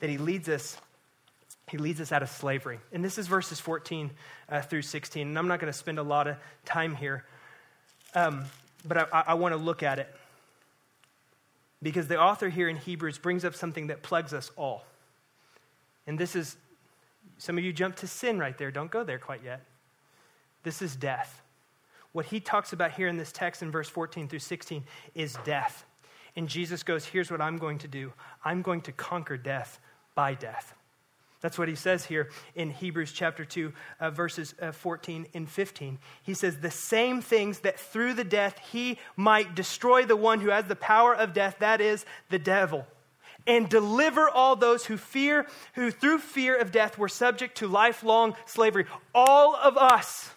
that 0.00 0.10
he 0.10 0.18
leads 0.18 0.48
us 0.48 0.76
he 1.68 1.78
leads 1.78 2.00
us 2.00 2.12
out 2.12 2.22
of 2.22 2.28
slavery. 2.28 2.80
And 2.92 3.04
this 3.04 3.18
is 3.18 3.26
verses 3.26 3.58
14 3.58 4.10
uh, 4.48 4.60
through 4.60 4.82
16. 4.82 5.26
And 5.26 5.38
I'm 5.38 5.48
not 5.48 5.58
going 5.58 5.72
to 5.72 5.78
spend 5.78 5.98
a 5.98 6.02
lot 6.02 6.26
of 6.26 6.36
time 6.66 6.94
here, 6.94 7.24
um, 8.14 8.44
but 8.86 8.98
I, 9.12 9.24
I 9.28 9.34
want 9.34 9.54
to 9.54 9.56
look 9.56 9.82
at 9.82 9.98
it. 9.98 10.14
Because 11.82 12.06
the 12.06 12.18
author 12.18 12.48
here 12.48 12.68
in 12.68 12.76
Hebrews 12.76 13.18
brings 13.18 13.44
up 13.44 13.54
something 13.54 13.88
that 13.88 14.02
plagues 14.02 14.32
us 14.32 14.50
all. 14.56 14.84
And 16.06 16.18
this 16.18 16.36
is, 16.36 16.56
some 17.38 17.58
of 17.58 17.64
you 17.64 17.72
jump 17.72 17.96
to 17.96 18.06
sin 18.06 18.38
right 18.38 18.56
there. 18.56 18.70
Don't 18.70 18.90
go 18.90 19.02
there 19.04 19.18
quite 19.18 19.42
yet. 19.44 19.62
This 20.62 20.80
is 20.80 20.94
death. 20.94 21.42
What 22.12 22.26
he 22.26 22.40
talks 22.40 22.72
about 22.72 22.92
here 22.92 23.08
in 23.08 23.16
this 23.16 23.32
text 23.32 23.62
in 23.62 23.70
verse 23.70 23.88
14 23.88 24.28
through 24.28 24.38
16 24.38 24.84
is 25.14 25.36
death. 25.44 25.84
And 26.36 26.48
Jesus 26.48 26.82
goes, 26.82 27.04
Here's 27.04 27.30
what 27.30 27.40
I'm 27.40 27.58
going 27.58 27.78
to 27.78 27.88
do 27.88 28.12
I'm 28.44 28.62
going 28.62 28.80
to 28.82 28.92
conquer 28.92 29.36
death 29.36 29.80
by 30.14 30.34
death. 30.34 30.74
That's 31.42 31.58
what 31.58 31.68
he 31.68 31.74
says 31.74 32.06
here 32.06 32.30
in 32.54 32.70
Hebrews 32.70 33.12
chapter 33.12 33.44
2, 33.44 33.72
uh, 34.00 34.10
verses 34.10 34.54
uh, 34.62 34.70
14 34.70 35.26
and 35.34 35.48
15. 35.48 35.98
He 36.22 36.34
says, 36.34 36.58
The 36.58 36.70
same 36.70 37.20
things 37.20 37.60
that 37.60 37.80
through 37.80 38.14
the 38.14 38.24
death 38.24 38.58
he 38.70 38.98
might 39.16 39.56
destroy 39.56 40.04
the 40.04 40.16
one 40.16 40.40
who 40.40 40.50
has 40.50 40.66
the 40.66 40.76
power 40.76 41.14
of 41.14 41.34
death, 41.34 41.56
that 41.58 41.80
is, 41.80 42.06
the 42.30 42.38
devil, 42.38 42.86
and 43.44 43.68
deliver 43.68 44.28
all 44.28 44.54
those 44.54 44.86
who 44.86 44.96
fear, 44.96 45.46
who 45.74 45.90
through 45.90 46.18
fear 46.18 46.56
of 46.56 46.70
death 46.70 46.96
were 46.96 47.08
subject 47.08 47.56
to 47.58 47.66
lifelong 47.66 48.36
slavery. 48.46 48.86
All 49.12 49.56
of 49.56 49.76
us 49.76 50.30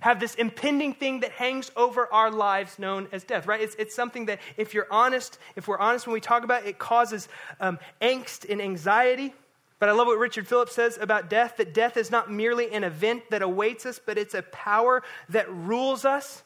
have 0.00 0.18
this 0.18 0.34
impending 0.36 0.94
thing 0.94 1.20
that 1.20 1.32
hangs 1.32 1.70
over 1.76 2.12
our 2.12 2.30
lives 2.30 2.78
known 2.78 3.06
as 3.12 3.22
death, 3.22 3.46
right? 3.46 3.60
It's, 3.60 3.74
it's 3.74 3.94
something 3.94 4.26
that, 4.26 4.40
if 4.56 4.72
you're 4.72 4.88
honest, 4.90 5.38
if 5.56 5.68
we're 5.68 5.78
honest 5.78 6.06
when 6.06 6.14
we 6.14 6.20
talk 6.20 6.42
about 6.42 6.64
it, 6.64 6.70
it 6.70 6.78
causes 6.78 7.28
um, 7.60 7.78
angst 8.00 8.50
and 8.50 8.62
anxiety. 8.62 9.34
But 9.82 9.88
I 9.88 9.92
love 9.94 10.06
what 10.06 10.20
Richard 10.20 10.46
Phillips 10.46 10.76
says 10.76 10.96
about 10.96 11.28
death 11.28 11.56
that 11.56 11.74
death 11.74 11.96
is 11.96 12.08
not 12.08 12.30
merely 12.30 12.72
an 12.72 12.84
event 12.84 13.24
that 13.30 13.42
awaits 13.42 13.84
us, 13.84 13.98
but 13.98 14.16
it's 14.16 14.32
a 14.32 14.42
power 14.42 15.02
that 15.30 15.52
rules 15.52 16.04
us. 16.04 16.44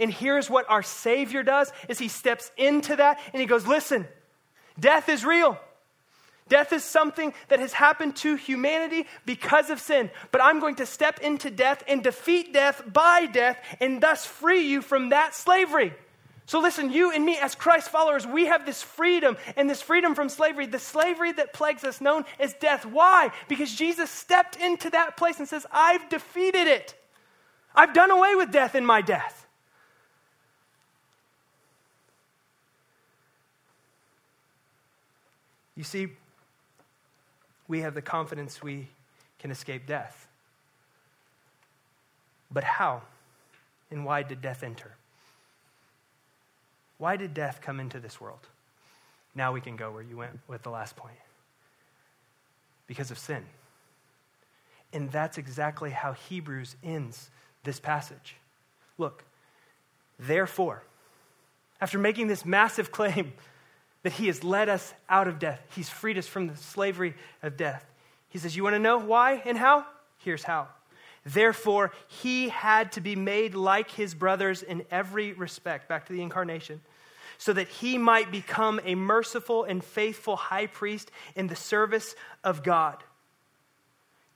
And 0.00 0.12
here's 0.12 0.50
what 0.50 0.68
our 0.68 0.82
Savior 0.82 1.44
does 1.44 1.72
is 1.88 2.00
he 2.00 2.08
steps 2.08 2.50
into 2.56 2.96
that 2.96 3.20
and 3.32 3.40
he 3.40 3.46
goes, 3.46 3.68
"Listen, 3.68 4.08
death 4.80 5.08
is 5.08 5.24
real. 5.24 5.56
Death 6.48 6.72
is 6.72 6.82
something 6.82 7.34
that 7.46 7.60
has 7.60 7.72
happened 7.72 8.16
to 8.16 8.34
humanity 8.34 9.06
because 9.24 9.70
of 9.70 9.80
sin. 9.80 10.10
But 10.32 10.42
I'm 10.42 10.58
going 10.58 10.74
to 10.76 10.86
step 10.86 11.20
into 11.20 11.52
death 11.52 11.84
and 11.86 12.02
defeat 12.02 12.52
death 12.52 12.82
by 12.92 13.26
death 13.26 13.58
and 13.78 14.00
thus 14.00 14.26
free 14.26 14.62
you 14.62 14.82
from 14.82 15.10
that 15.10 15.36
slavery. 15.36 15.94
So, 16.46 16.60
listen, 16.60 16.92
you 16.92 17.10
and 17.10 17.24
me, 17.24 17.38
as 17.38 17.56
Christ 17.56 17.88
followers, 17.88 18.24
we 18.24 18.46
have 18.46 18.64
this 18.64 18.80
freedom 18.80 19.36
and 19.56 19.68
this 19.68 19.82
freedom 19.82 20.14
from 20.14 20.28
slavery, 20.28 20.66
the 20.66 20.78
slavery 20.78 21.32
that 21.32 21.52
plagues 21.52 21.82
us, 21.82 22.00
known 22.00 22.24
as 22.38 22.54
death. 22.54 22.86
Why? 22.86 23.32
Because 23.48 23.74
Jesus 23.74 24.10
stepped 24.10 24.54
into 24.54 24.88
that 24.90 25.16
place 25.16 25.40
and 25.40 25.48
says, 25.48 25.66
I've 25.72 26.08
defeated 26.08 26.68
it. 26.68 26.94
I've 27.74 27.92
done 27.92 28.12
away 28.12 28.36
with 28.36 28.52
death 28.52 28.76
in 28.76 28.86
my 28.86 29.02
death. 29.02 29.44
You 35.74 35.82
see, 35.82 36.08
we 37.66 37.80
have 37.80 37.94
the 37.94 38.02
confidence 38.02 38.62
we 38.62 38.86
can 39.40 39.50
escape 39.50 39.84
death. 39.86 40.28
But 42.52 42.62
how 42.62 43.02
and 43.90 44.04
why 44.04 44.22
did 44.22 44.40
death 44.40 44.62
enter? 44.62 44.92
Why 46.98 47.16
did 47.16 47.34
death 47.34 47.60
come 47.62 47.80
into 47.80 48.00
this 48.00 48.20
world? 48.20 48.46
Now 49.34 49.52
we 49.52 49.60
can 49.60 49.76
go 49.76 49.90
where 49.90 50.02
you 50.02 50.16
went 50.16 50.38
with 50.48 50.62
the 50.62 50.70
last 50.70 50.96
point. 50.96 51.16
Because 52.86 53.10
of 53.10 53.18
sin. 53.18 53.44
And 54.92 55.10
that's 55.10 55.36
exactly 55.38 55.90
how 55.90 56.12
Hebrews 56.12 56.76
ends 56.82 57.30
this 57.64 57.80
passage. 57.80 58.36
Look, 58.96 59.24
therefore, 60.18 60.82
after 61.80 61.98
making 61.98 62.28
this 62.28 62.44
massive 62.44 62.90
claim 62.90 63.32
that 64.06 64.12
he 64.12 64.28
has 64.28 64.44
led 64.44 64.68
us 64.68 64.94
out 65.08 65.26
of 65.26 65.40
death. 65.40 65.60
He's 65.74 65.88
freed 65.88 66.16
us 66.16 66.28
from 66.28 66.46
the 66.46 66.56
slavery 66.56 67.14
of 67.42 67.56
death. 67.56 67.84
He 68.28 68.38
says, 68.38 68.54
You 68.54 68.62
want 68.62 68.74
to 68.74 68.78
know 68.78 68.98
why 68.98 69.42
and 69.44 69.58
how? 69.58 69.84
Here's 70.18 70.44
how. 70.44 70.68
Therefore, 71.26 71.90
he 72.06 72.50
had 72.50 72.92
to 72.92 73.00
be 73.00 73.16
made 73.16 73.56
like 73.56 73.90
his 73.90 74.14
brothers 74.14 74.62
in 74.62 74.84
every 74.92 75.32
respect, 75.32 75.88
back 75.88 76.06
to 76.06 76.12
the 76.12 76.22
incarnation, 76.22 76.80
so 77.36 77.52
that 77.52 77.66
he 77.66 77.98
might 77.98 78.30
become 78.30 78.80
a 78.84 78.94
merciful 78.94 79.64
and 79.64 79.82
faithful 79.82 80.36
high 80.36 80.68
priest 80.68 81.10
in 81.34 81.48
the 81.48 81.56
service 81.56 82.14
of 82.44 82.62
God 82.62 83.02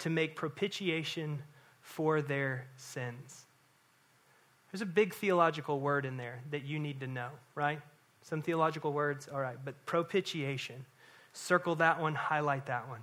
to 0.00 0.10
make 0.10 0.34
propitiation 0.34 1.44
for 1.80 2.20
their 2.22 2.66
sins. 2.76 3.46
There's 4.72 4.82
a 4.82 4.86
big 4.86 5.14
theological 5.14 5.78
word 5.78 6.04
in 6.04 6.16
there 6.16 6.40
that 6.50 6.64
you 6.64 6.80
need 6.80 6.98
to 7.00 7.06
know, 7.06 7.28
right? 7.54 7.80
Some 8.22 8.42
theological 8.42 8.92
words, 8.92 9.28
all 9.32 9.40
right, 9.40 9.56
but 9.64 9.86
propitiation. 9.86 10.84
Circle 11.34 11.76
that 11.76 12.00
one, 12.00 12.16
highlight 12.16 12.66
that 12.66 12.88
one. 12.88 13.00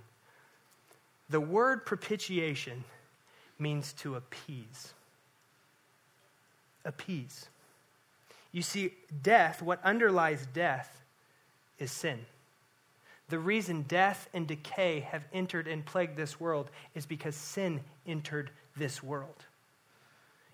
The 1.30 1.40
word 1.40 1.86
propitiation 1.86 2.84
means 3.60 3.94
to 3.94 4.16
appease. 4.16 4.94
Appease. 6.86 7.50
You 8.52 8.62
see, 8.62 8.94
death, 9.22 9.62
what 9.62 9.84
underlies 9.84 10.48
death, 10.54 11.02
is 11.80 11.92
sin. 11.92 12.26
The 13.30 13.40
reason 13.40 13.84
death 13.84 14.30
and 14.34 14.48
decay 14.48 15.02
have 15.02 15.26
entered 15.34 15.68
and 15.68 15.86
plagued 15.86 16.16
this 16.16 16.40
world 16.40 16.70
is 16.96 17.06
because 17.06 17.36
sin 17.36 17.82
entered 18.06 18.52
this 18.78 19.04
world. 19.04 19.46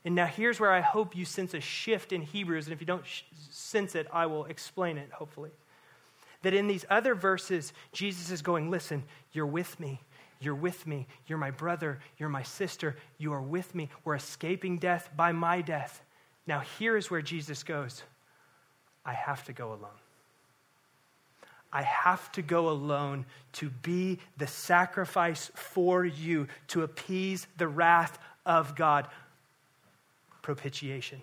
And 0.05 0.15
now 0.15 0.25
here's 0.25 0.59
where 0.59 0.71
I 0.71 0.81
hope 0.81 1.15
you 1.15 1.23
sense 1.23 1.53
a 1.53 1.61
shift 1.61 2.11
in 2.11 2.21
Hebrews. 2.21 2.65
And 2.65 2.73
if 2.73 2.81
you 2.81 2.87
don't 2.87 3.05
sh- 3.05 3.23
sense 3.49 3.95
it, 3.95 4.07
I 4.11 4.25
will 4.25 4.45
explain 4.45 4.97
it, 4.97 5.11
hopefully. 5.11 5.51
That 6.41 6.53
in 6.53 6.67
these 6.67 6.83
other 6.89 7.15
verses, 7.15 7.71
Jesus 7.93 8.29
is 8.29 8.41
going, 8.41 8.69
Listen, 8.69 9.03
you're 9.31 9.45
with 9.45 9.79
me. 9.79 10.01
You're 10.43 10.55
with 10.55 10.85
me. 10.85 11.07
You're 11.27 11.37
my 11.37 11.51
brother. 11.51 11.99
You're 12.17 12.29
my 12.29 12.43
sister. 12.43 12.95
You 13.17 13.33
are 13.33 13.41
with 13.41 13.73
me. 13.73 13.89
We're 14.03 14.15
escaping 14.15 14.77
death 14.77 15.09
by 15.15 15.31
my 15.31 15.61
death. 15.61 16.03
Now, 16.45 16.59
here 16.59 16.97
is 16.97 17.09
where 17.09 17.21
Jesus 17.21 17.63
goes 17.63 18.03
I 19.05 19.13
have 19.13 19.43
to 19.45 19.53
go 19.53 19.69
alone. 19.69 19.99
I 21.71 21.81
have 21.81 22.31
to 22.33 22.43
go 22.43 22.69
alone 22.69 23.25
to 23.53 23.69
be 23.69 24.19
the 24.37 24.45
sacrifice 24.45 25.49
for 25.55 26.05
you, 26.05 26.47
to 26.67 26.83
appease 26.83 27.47
the 27.57 27.67
wrath 27.67 28.19
of 28.45 28.75
God 28.75 29.07
propitiation. 30.43 31.21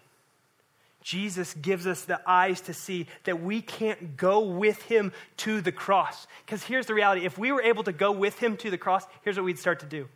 Jesus 1.02 1.54
gives 1.54 1.86
us 1.86 2.04
the 2.04 2.20
eyes 2.26 2.60
to 2.62 2.74
see 2.74 3.06
that 3.24 3.42
we 3.42 3.62
can't 3.62 4.16
go 4.16 4.40
with 4.40 4.82
him 4.82 5.12
to 5.38 5.60
the 5.60 5.72
cross. 5.72 6.26
Because 6.44 6.62
here's 6.62 6.86
the 6.86 6.94
reality 6.94 7.24
if 7.24 7.38
we 7.38 7.52
were 7.52 7.62
able 7.62 7.82
to 7.84 7.92
go 7.92 8.12
with 8.12 8.38
him 8.38 8.56
to 8.58 8.70
the 8.70 8.78
cross, 8.78 9.04
here's 9.22 9.36
what 9.36 9.44
we'd 9.44 9.58
start 9.58 9.80
to 9.80 9.86
do. 9.86 10.08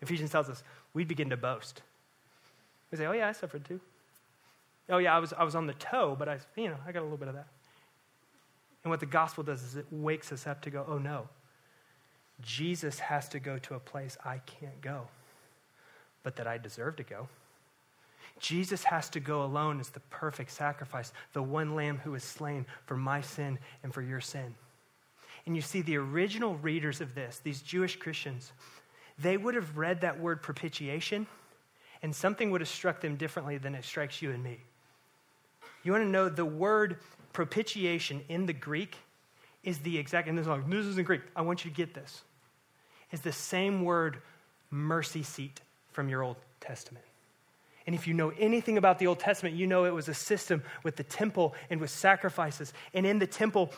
Ephesians 0.00 0.30
tells 0.30 0.48
us 0.48 0.62
we'd 0.94 1.08
begin 1.08 1.30
to 1.30 1.36
boast. 1.36 1.82
We 2.90 2.98
say, 2.98 3.06
Oh, 3.06 3.12
yeah, 3.12 3.28
I 3.28 3.32
suffered 3.32 3.64
too. 3.64 3.80
Oh, 4.88 4.98
yeah, 4.98 5.14
I 5.14 5.18
was, 5.18 5.32
I 5.32 5.44
was 5.44 5.54
on 5.54 5.66
the 5.66 5.74
toe, 5.74 6.16
but 6.18 6.28
I, 6.28 6.38
you 6.56 6.68
know, 6.68 6.76
I 6.86 6.92
got 6.92 7.00
a 7.00 7.02
little 7.02 7.18
bit 7.18 7.28
of 7.28 7.34
that. 7.34 7.46
And 8.82 8.90
what 8.90 9.00
the 9.00 9.06
gospel 9.06 9.44
does 9.44 9.62
is 9.62 9.76
it 9.76 9.86
wakes 9.90 10.32
us 10.32 10.46
up 10.46 10.62
to 10.62 10.70
go, 10.70 10.84
Oh, 10.88 10.98
no. 10.98 11.28
Jesus 12.40 12.98
has 13.00 13.28
to 13.30 13.40
go 13.40 13.58
to 13.58 13.74
a 13.74 13.80
place 13.80 14.16
I 14.24 14.38
can't 14.46 14.80
go, 14.80 15.08
but 16.22 16.36
that 16.36 16.46
I 16.46 16.56
deserve 16.56 16.96
to 16.96 17.02
go. 17.02 17.28
Jesus 18.40 18.82
has 18.84 19.08
to 19.10 19.20
go 19.20 19.44
alone 19.44 19.78
as 19.78 19.90
the 19.90 20.00
perfect 20.00 20.50
sacrifice, 20.50 21.12
the 21.32 21.42
one 21.42 21.76
lamb 21.76 21.98
who 21.98 22.12
was 22.12 22.24
slain 22.24 22.66
for 22.86 22.96
my 22.96 23.20
sin 23.20 23.58
and 23.82 23.94
for 23.94 24.02
your 24.02 24.20
sin. 24.20 24.54
And 25.46 25.54
you 25.54 25.62
see, 25.62 25.82
the 25.82 25.96
original 25.96 26.56
readers 26.56 27.00
of 27.00 27.14
this, 27.14 27.40
these 27.42 27.62
Jewish 27.62 27.96
Christians, 27.96 28.52
they 29.18 29.36
would 29.36 29.54
have 29.54 29.76
read 29.76 30.00
that 30.00 30.18
word 30.18 30.42
propitiation, 30.42 31.26
and 32.02 32.14
something 32.14 32.50
would 32.50 32.60
have 32.60 32.68
struck 32.68 33.00
them 33.00 33.16
differently 33.16 33.58
than 33.58 33.74
it 33.74 33.84
strikes 33.84 34.22
you 34.22 34.30
and 34.30 34.42
me. 34.42 34.58
You 35.82 35.92
want 35.92 36.04
to 36.04 36.10
know 36.10 36.28
the 36.28 36.44
word 36.44 36.98
propitiation 37.32 38.22
in 38.28 38.46
the 38.46 38.52
Greek 38.52 38.96
is 39.62 39.78
the 39.80 39.98
exact, 39.98 40.28
and 40.28 40.36
this 40.36 40.44
is, 40.44 40.48
like, 40.48 40.68
this 40.68 40.86
is 40.86 40.98
in 40.98 41.04
Greek. 41.04 41.22
I 41.36 41.42
want 41.42 41.64
you 41.64 41.70
to 41.70 41.76
get 41.76 41.94
this. 41.94 42.22
Is 43.12 43.20
the 43.20 43.32
same 43.32 43.84
word 43.84 44.18
mercy 44.70 45.22
seat 45.22 45.60
from 45.92 46.08
your 46.08 46.22
Old 46.22 46.36
Testament. 46.60 47.04
And 47.86 47.94
if 47.94 48.06
you 48.06 48.14
know 48.14 48.32
anything 48.38 48.78
about 48.78 48.98
the 48.98 49.06
Old 49.06 49.18
Testament, 49.18 49.56
you 49.56 49.66
know 49.66 49.84
it 49.84 49.94
was 49.94 50.08
a 50.08 50.14
system 50.14 50.62
with 50.82 50.96
the 50.96 51.02
temple 51.02 51.54
and 51.70 51.80
with 51.80 51.90
sacrifices. 51.90 52.72
And 52.94 53.06
in 53.06 53.18
the 53.18 53.26
temple, 53.26 53.72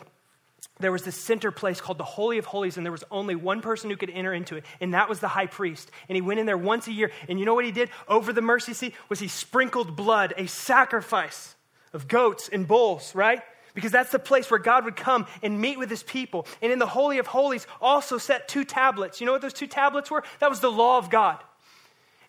there 0.79 0.91
was 0.91 1.03
this 1.03 1.15
center 1.15 1.51
place 1.51 1.79
called 1.79 1.97
the 1.97 2.03
Holy 2.03 2.37
of 2.37 2.45
Holies, 2.45 2.77
and 2.77 2.85
there 2.85 2.91
was 2.91 3.03
only 3.11 3.35
one 3.35 3.61
person 3.61 3.89
who 3.89 3.97
could 3.97 4.09
enter 4.09 4.33
into 4.33 4.55
it, 4.55 4.65
and 4.81 4.93
that 4.93 5.07
was 5.07 5.19
the 5.19 5.27
high 5.27 5.45
priest. 5.45 5.91
And 6.09 6.15
he 6.15 6.21
went 6.21 6.39
in 6.39 6.45
there 6.45 6.57
once 6.57 6.87
a 6.87 6.91
year, 6.91 7.11
and 7.27 7.39
you 7.39 7.45
know 7.45 7.53
what 7.53 7.65
he 7.65 7.71
did 7.71 7.89
over 8.07 8.33
the 8.33 8.41
mercy 8.41 8.73
seat? 8.73 8.93
Was 9.09 9.19
he 9.19 9.27
sprinkled 9.27 9.95
blood, 9.95 10.33
a 10.37 10.47
sacrifice 10.47 11.55
of 11.93 12.07
goats 12.07 12.49
and 12.51 12.67
bulls, 12.67 13.13
right? 13.13 13.41
Because 13.75 13.91
that's 13.91 14.11
the 14.11 14.19
place 14.19 14.49
where 14.49 14.59
God 14.59 14.85
would 14.85 14.95
come 14.95 15.25
and 15.41 15.59
meet 15.59 15.79
with 15.79 15.89
his 15.89 16.03
people. 16.03 16.47
And 16.61 16.71
in 16.71 16.79
the 16.79 16.87
Holy 16.87 17.17
of 17.19 17.27
Holies, 17.27 17.67
also 17.81 18.17
set 18.17 18.47
two 18.47 18.63
tablets. 18.65 19.19
You 19.19 19.25
know 19.25 19.31
what 19.31 19.41
those 19.41 19.53
two 19.53 19.67
tablets 19.67 20.11
were? 20.11 20.23
That 20.39 20.49
was 20.49 20.59
the 20.59 20.71
law 20.71 20.97
of 20.97 21.09
God. 21.09 21.39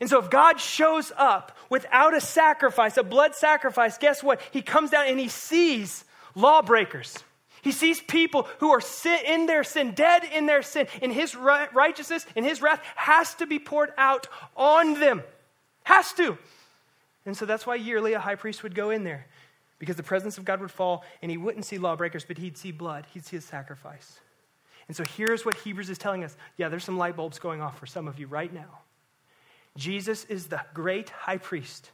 And 0.01 0.11
so, 0.11 0.19
if 0.19 0.31
God 0.31 0.61
shows 0.61 1.13
up 1.17 1.57
without 1.71 2.15
a 2.15 2.21
sacrifice, 2.21 2.97
a 2.97 3.03
blood 3.03 3.35
sacrifice, 3.35 3.97
guess 3.99 4.23
what? 4.23 4.41
He 4.51 4.63
comes 4.63 4.91
down 4.91 5.07
and 5.07 5.19
he 5.19 5.29
sees 5.29 6.05
lawbreakers. 6.35 7.23
He 7.63 7.73
sees 7.73 8.01
people 8.01 8.47
who 8.59 8.71
are 8.71 8.81
sin, 8.81 9.21
in 9.27 9.47
their 9.47 9.65
sin, 9.65 9.93
dead 9.93 10.23
in 10.25 10.45
their 10.45 10.63
sin, 10.63 10.87
and 11.01 11.11
his 11.11 11.35
righteousness 11.35 12.27
and 12.37 12.45
his 12.45 12.61
wrath 12.61 12.83
has 12.95 13.35
to 13.37 13.47
be 13.47 13.59
poured 13.59 13.93
out 13.97 14.27
on 14.55 15.01
them. 15.01 15.23
Has 15.85 16.13
to. 16.15 16.37
And 17.25 17.35
so 17.35 17.47
that's 17.47 17.67
why 17.67 17.77
yearly 17.77 18.13
a 18.13 18.19
high 18.19 18.35
priest 18.35 18.63
would 18.63 18.75
go 18.75 18.91
in 18.91 19.05
there 19.05 19.27
because 19.79 19.97
the 19.97 20.03
presence 20.03 20.37
of 20.37 20.45
God 20.45 20.61
would 20.61 20.71
fall 20.71 21.05
and 21.23 21.31
he 21.31 21.37
wouldn't 21.37 21.65
see 21.65 21.79
lawbreakers, 21.79 22.25
but 22.25 22.37
he'd 22.37 22.59
see 22.59 22.71
blood, 22.71 23.07
he'd 23.15 23.25
see 23.25 23.37
a 23.37 23.41
sacrifice. 23.41 24.21
And 24.87 24.97
so 24.97 25.05
here's 25.17 25.47
what 25.47 25.57
Hebrews 25.57 25.89
is 25.89 25.99
telling 25.99 26.25
us. 26.25 26.37
Yeah, 26.59 26.69
there's 26.69 26.85
some 26.85 26.99
light 26.99 27.17
bulbs 27.17 27.39
going 27.39 27.63
off 27.63 27.79
for 27.79 27.87
some 27.87 28.07
of 28.07 28.19
you 28.19 28.27
right 28.27 28.53
now. 28.53 28.81
Jesus 29.77 30.25
is 30.27 30.47
the 30.47 30.61
great 30.73 31.11
high 31.11 31.39
priest 31.39 31.91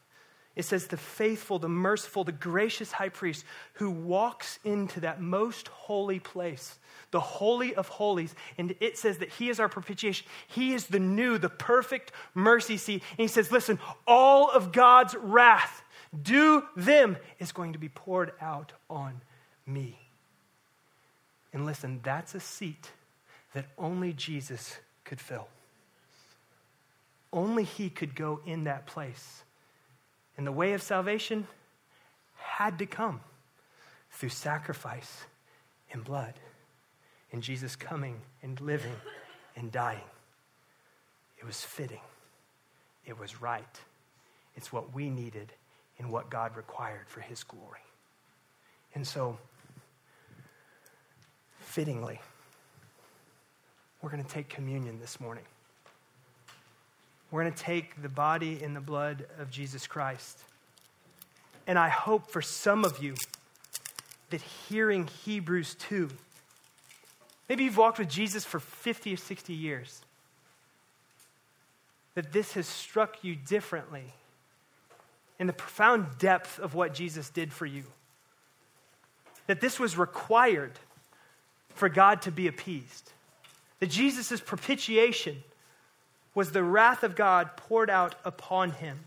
It 0.56 0.64
says, 0.64 0.88
the 0.88 0.96
faithful, 0.96 1.58
the 1.58 1.68
merciful, 1.68 2.24
the 2.24 2.32
gracious 2.32 2.90
high 2.92 3.08
priest 3.08 3.44
who 3.74 3.90
walks 3.90 4.58
into 4.64 5.00
that 5.00 5.20
most 5.20 5.68
holy 5.68 6.18
place, 6.18 6.78
the 7.12 7.20
Holy 7.20 7.74
of 7.74 7.88
Holies. 7.88 8.34
And 8.58 8.74
it 8.80 8.98
says 8.98 9.18
that 9.18 9.30
he 9.30 9.48
is 9.48 9.60
our 9.60 9.68
propitiation. 9.68 10.26
He 10.48 10.74
is 10.74 10.86
the 10.86 10.98
new, 10.98 11.38
the 11.38 11.48
perfect 11.48 12.10
mercy 12.34 12.76
seat. 12.76 13.02
And 13.12 13.20
he 13.20 13.28
says, 13.28 13.52
listen, 13.52 13.78
all 14.06 14.50
of 14.50 14.72
God's 14.72 15.14
wrath, 15.14 15.82
due 16.20 16.64
them, 16.76 17.16
is 17.38 17.52
going 17.52 17.72
to 17.72 17.78
be 17.78 17.88
poured 17.88 18.32
out 18.40 18.72
on 18.90 19.22
me. 19.66 19.98
And 21.52 21.64
listen, 21.64 22.00
that's 22.02 22.34
a 22.34 22.40
seat 22.40 22.90
that 23.54 23.66
only 23.78 24.12
Jesus 24.12 24.76
could 25.04 25.20
fill. 25.20 25.48
Only 27.32 27.64
he 27.64 27.90
could 27.90 28.14
go 28.14 28.40
in 28.44 28.64
that 28.64 28.86
place. 28.86 29.42
And 30.36 30.46
the 30.46 30.52
way 30.52 30.72
of 30.72 30.82
salvation 30.82 31.46
had 32.36 32.78
to 32.78 32.86
come 32.86 33.20
through 34.10 34.30
sacrifice 34.30 35.24
and 35.92 36.02
blood. 36.02 36.34
And 37.32 37.42
Jesus 37.42 37.76
coming 37.76 38.20
and 38.42 38.60
living 38.60 38.96
and 39.56 39.70
dying. 39.70 40.00
It 41.38 41.44
was 41.44 41.62
fitting. 41.62 42.00
It 43.06 43.18
was 43.18 43.40
right. 43.40 43.80
It's 44.56 44.72
what 44.72 44.94
we 44.94 45.10
needed 45.10 45.52
and 45.98 46.10
what 46.10 46.30
God 46.30 46.56
required 46.56 47.08
for 47.08 47.20
his 47.20 47.44
glory. 47.44 47.80
And 48.94 49.06
so, 49.06 49.38
fittingly, 51.58 52.20
we're 54.02 54.10
going 54.10 54.24
to 54.24 54.28
take 54.28 54.48
communion 54.48 54.98
this 54.98 55.20
morning. 55.20 55.44
We're 57.30 57.42
going 57.42 57.52
to 57.52 57.62
take 57.62 58.02
the 58.02 58.08
body 58.08 58.60
and 58.62 58.74
the 58.74 58.80
blood 58.80 59.26
of 59.38 59.50
Jesus 59.50 59.86
Christ. 59.86 60.38
And 61.66 61.78
I 61.78 61.88
hope 61.88 62.30
for 62.30 62.42
some 62.42 62.84
of 62.84 63.02
you 63.02 63.14
that 64.30 64.40
hearing 64.40 65.08
Hebrews 65.24 65.76
2, 65.76 66.08
maybe 67.48 67.64
you've 67.64 67.76
walked 67.76 67.98
with 67.98 68.08
Jesus 68.08 68.44
for 68.44 68.58
50 68.58 69.14
or 69.14 69.16
60 69.16 69.52
years, 69.52 70.02
that 72.14 72.32
this 72.32 72.54
has 72.54 72.66
struck 72.66 73.22
you 73.22 73.36
differently 73.36 74.12
in 75.38 75.46
the 75.46 75.52
profound 75.52 76.06
depth 76.18 76.58
of 76.58 76.74
what 76.74 76.92
Jesus 76.92 77.30
did 77.30 77.52
for 77.52 77.66
you. 77.66 77.84
That 79.46 79.60
this 79.60 79.80
was 79.80 79.96
required 79.96 80.72
for 81.70 81.88
God 81.88 82.22
to 82.22 82.30
be 82.30 82.46
appeased. 82.46 83.12
That 83.78 83.88
Jesus' 83.90 84.40
propitiation 84.40 85.42
was 86.34 86.52
the 86.52 86.62
wrath 86.62 87.02
of 87.02 87.16
God 87.16 87.56
poured 87.56 87.90
out 87.90 88.14
upon 88.24 88.70
him. 88.70 88.98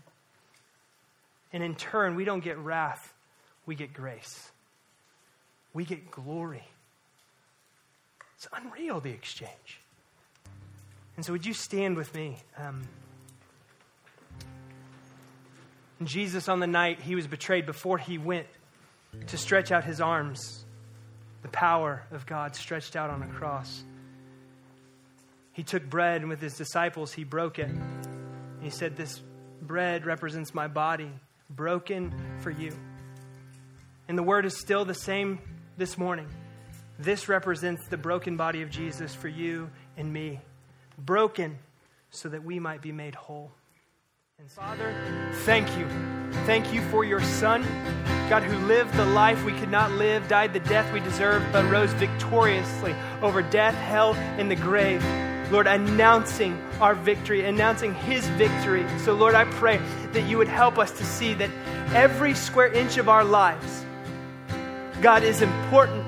And 1.52 1.62
in 1.62 1.74
turn, 1.74 2.16
we 2.16 2.24
don't 2.24 2.42
get 2.42 2.58
wrath, 2.58 3.12
we 3.66 3.74
get 3.74 3.92
grace. 3.92 4.50
We 5.72 5.84
get 5.84 6.10
glory. 6.10 6.64
It's 8.36 8.46
unreal, 8.52 9.00
the 9.00 9.10
exchange. 9.10 9.80
And 11.16 11.24
so, 11.24 11.32
would 11.32 11.46
you 11.46 11.54
stand 11.54 11.96
with 11.96 12.14
me? 12.14 12.38
Um, 12.58 12.82
Jesus, 16.02 16.48
on 16.48 16.60
the 16.60 16.66
night 16.66 17.00
he 17.00 17.14
was 17.14 17.26
betrayed, 17.26 17.66
before 17.66 17.98
he 17.98 18.18
went 18.18 18.46
to 19.28 19.38
stretch 19.38 19.72
out 19.72 19.84
his 19.84 20.00
arms, 20.00 20.64
the 21.42 21.48
power 21.48 22.02
of 22.10 22.26
God 22.26 22.54
stretched 22.56 22.96
out 22.96 23.10
on 23.10 23.22
a 23.22 23.26
cross 23.28 23.84
he 25.54 25.62
took 25.62 25.88
bread 25.88 26.20
and 26.20 26.28
with 26.28 26.40
his 26.40 26.54
disciples 26.54 27.12
he 27.12 27.24
broke 27.24 27.58
it. 27.58 27.68
And 27.68 28.62
he 28.62 28.70
said, 28.70 28.96
This 28.96 29.22
bread 29.62 30.04
represents 30.04 30.52
my 30.52 30.66
body, 30.66 31.10
broken 31.48 32.12
for 32.40 32.50
you. 32.50 32.76
And 34.08 34.18
the 34.18 34.22
word 34.22 34.44
is 34.44 34.60
still 34.60 34.84
the 34.84 34.94
same 34.94 35.38
this 35.78 35.96
morning. 35.96 36.28
This 36.98 37.28
represents 37.28 37.88
the 37.88 37.96
broken 37.96 38.36
body 38.36 38.62
of 38.62 38.70
Jesus 38.70 39.14
for 39.14 39.28
you 39.28 39.70
and 39.96 40.12
me, 40.12 40.40
broken 40.98 41.56
so 42.10 42.28
that 42.28 42.44
we 42.44 42.58
might 42.58 42.82
be 42.82 42.92
made 42.92 43.14
whole. 43.14 43.50
And 44.38 44.50
Father, 44.50 44.92
thank 45.44 45.68
you. 45.78 45.86
Thank 46.46 46.74
you 46.74 46.82
for 46.90 47.04
your 47.04 47.22
Son, 47.22 47.62
God, 48.28 48.42
who 48.42 48.56
lived 48.66 48.92
the 48.94 49.06
life 49.06 49.44
we 49.44 49.52
could 49.52 49.70
not 49.70 49.92
live, 49.92 50.26
died 50.26 50.52
the 50.52 50.60
death 50.60 50.92
we 50.92 50.98
deserved, 50.98 51.46
but 51.52 51.64
rose 51.70 51.92
victoriously 51.92 52.94
over 53.22 53.40
death, 53.40 53.74
hell, 53.74 54.14
and 54.14 54.50
the 54.50 54.56
grave. 54.56 55.02
Lord, 55.50 55.66
announcing 55.66 56.60
our 56.80 56.94
victory, 56.94 57.44
announcing 57.44 57.94
His 57.94 58.26
victory. 58.30 58.86
So, 58.98 59.14
Lord, 59.14 59.34
I 59.34 59.44
pray 59.44 59.80
that 60.12 60.28
you 60.28 60.38
would 60.38 60.48
help 60.48 60.78
us 60.78 60.90
to 60.98 61.04
see 61.04 61.34
that 61.34 61.50
every 61.92 62.34
square 62.34 62.72
inch 62.72 62.96
of 62.96 63.08
our 63.08 63.24
lives, 63.24 63.84
God, 65.00 65.22
is 65.22 65.42
important 65.42 66.04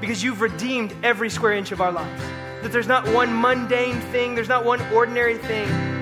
because 0.00 0.22
you've 0.22 0.40
redeemed 0.40 0.94
every 1.02 1.30
square 1.30 1.52
inch 1.52 1.72
of 1.72 1.80
our 1.80 1.92
lives. 1.92 2.22
That 2.62 2.72
there's 2.72 2.88
not 2.88 3.06
one 3.08 3.38
mundane 3.40 4.00
thing, 4.12 4.34
there's 4.34 4.48
not 4.48 4.64
one 4.64 4.80
ordinary 4.92 5.38
thing 5.38 5.95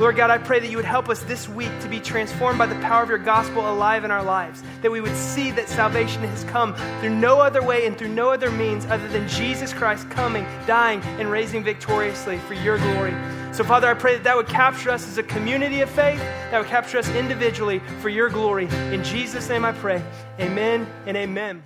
Lord 0.00 0.16
God, 0.16 0.28
I 0.28 0.38
pray 0.38 0.58
that 0.58 0.70
you 0.70 0.76
would 0.76 0.84
help 0.84 1.08
us 1.08 1.22
this 1.22 1.48
week 1.48 1.70
to 1.80 1.88
be 1.88 2.00
transformed 2.00 2.58
by 2.58 2.66
the 2.66 2.74
power 2.76 3.04
of 3.04 3.08
your 3.08 3.18
gospel 3.18 3.70
alive 3.70 4.04
in 4.04 4.10
our 4.10 4.24
lives. 4.24 4.62
That 4.82 4.90
we 4.90 5.00
would 5.00 5.14
see 5.14 5.52
that 5.52 5.68
salvation 5.68 6.22
has 6.22 6.42
come 6.44 6.74
through 7.00 7.14
no 7.14 7.40
other 7.40 7.62
way 7.62 7.86
and 7.86 7.96
through 7.96 8.08
no 8.08 8.30
other 8.30 8.50
means 8.50 8.86
other 8.86 9.06
than 9.06 9.28
Jesus 9.28 9.72
Christ 9.72 10.10
coming, 10.10 10.44
dying, 10.66 11.00
and 11.20 11.30
raising 11.30 11.62
victoriously 11.62 12.38
for 12.38 12.54
your 12.54 12.78
glory. 12.78 13.14
So, 13.52 13.62
Father, 13.62 13.86
I 13.86 13.94
pray 13.94 14.14
that 14.14 14.24
that 14.24 14.36
would 14.36 14.48
capture 14.48 14.90
us 14.90 15.06
as 15.06 15.16
a 15.16 15.22
community 15.22 15.80
of 15.80 15.90
faith, 15.90 16.18
that 16.18 16.58
would 16.58 16.68
capture 16.68 16.98
us 16.98 17.08
individually 17.10 17.80
for 18.00 18.08
your 18.08 18.28
glory. 18.28 18.66
In 18.92 19.04
Jesus' 19.04 19.48
name 19.48 19.64
I 19.64 19.70
pray. 19.70 20.02
Amen 20.40 20.88
and 21.06 21.16
amen. 21.16 21.62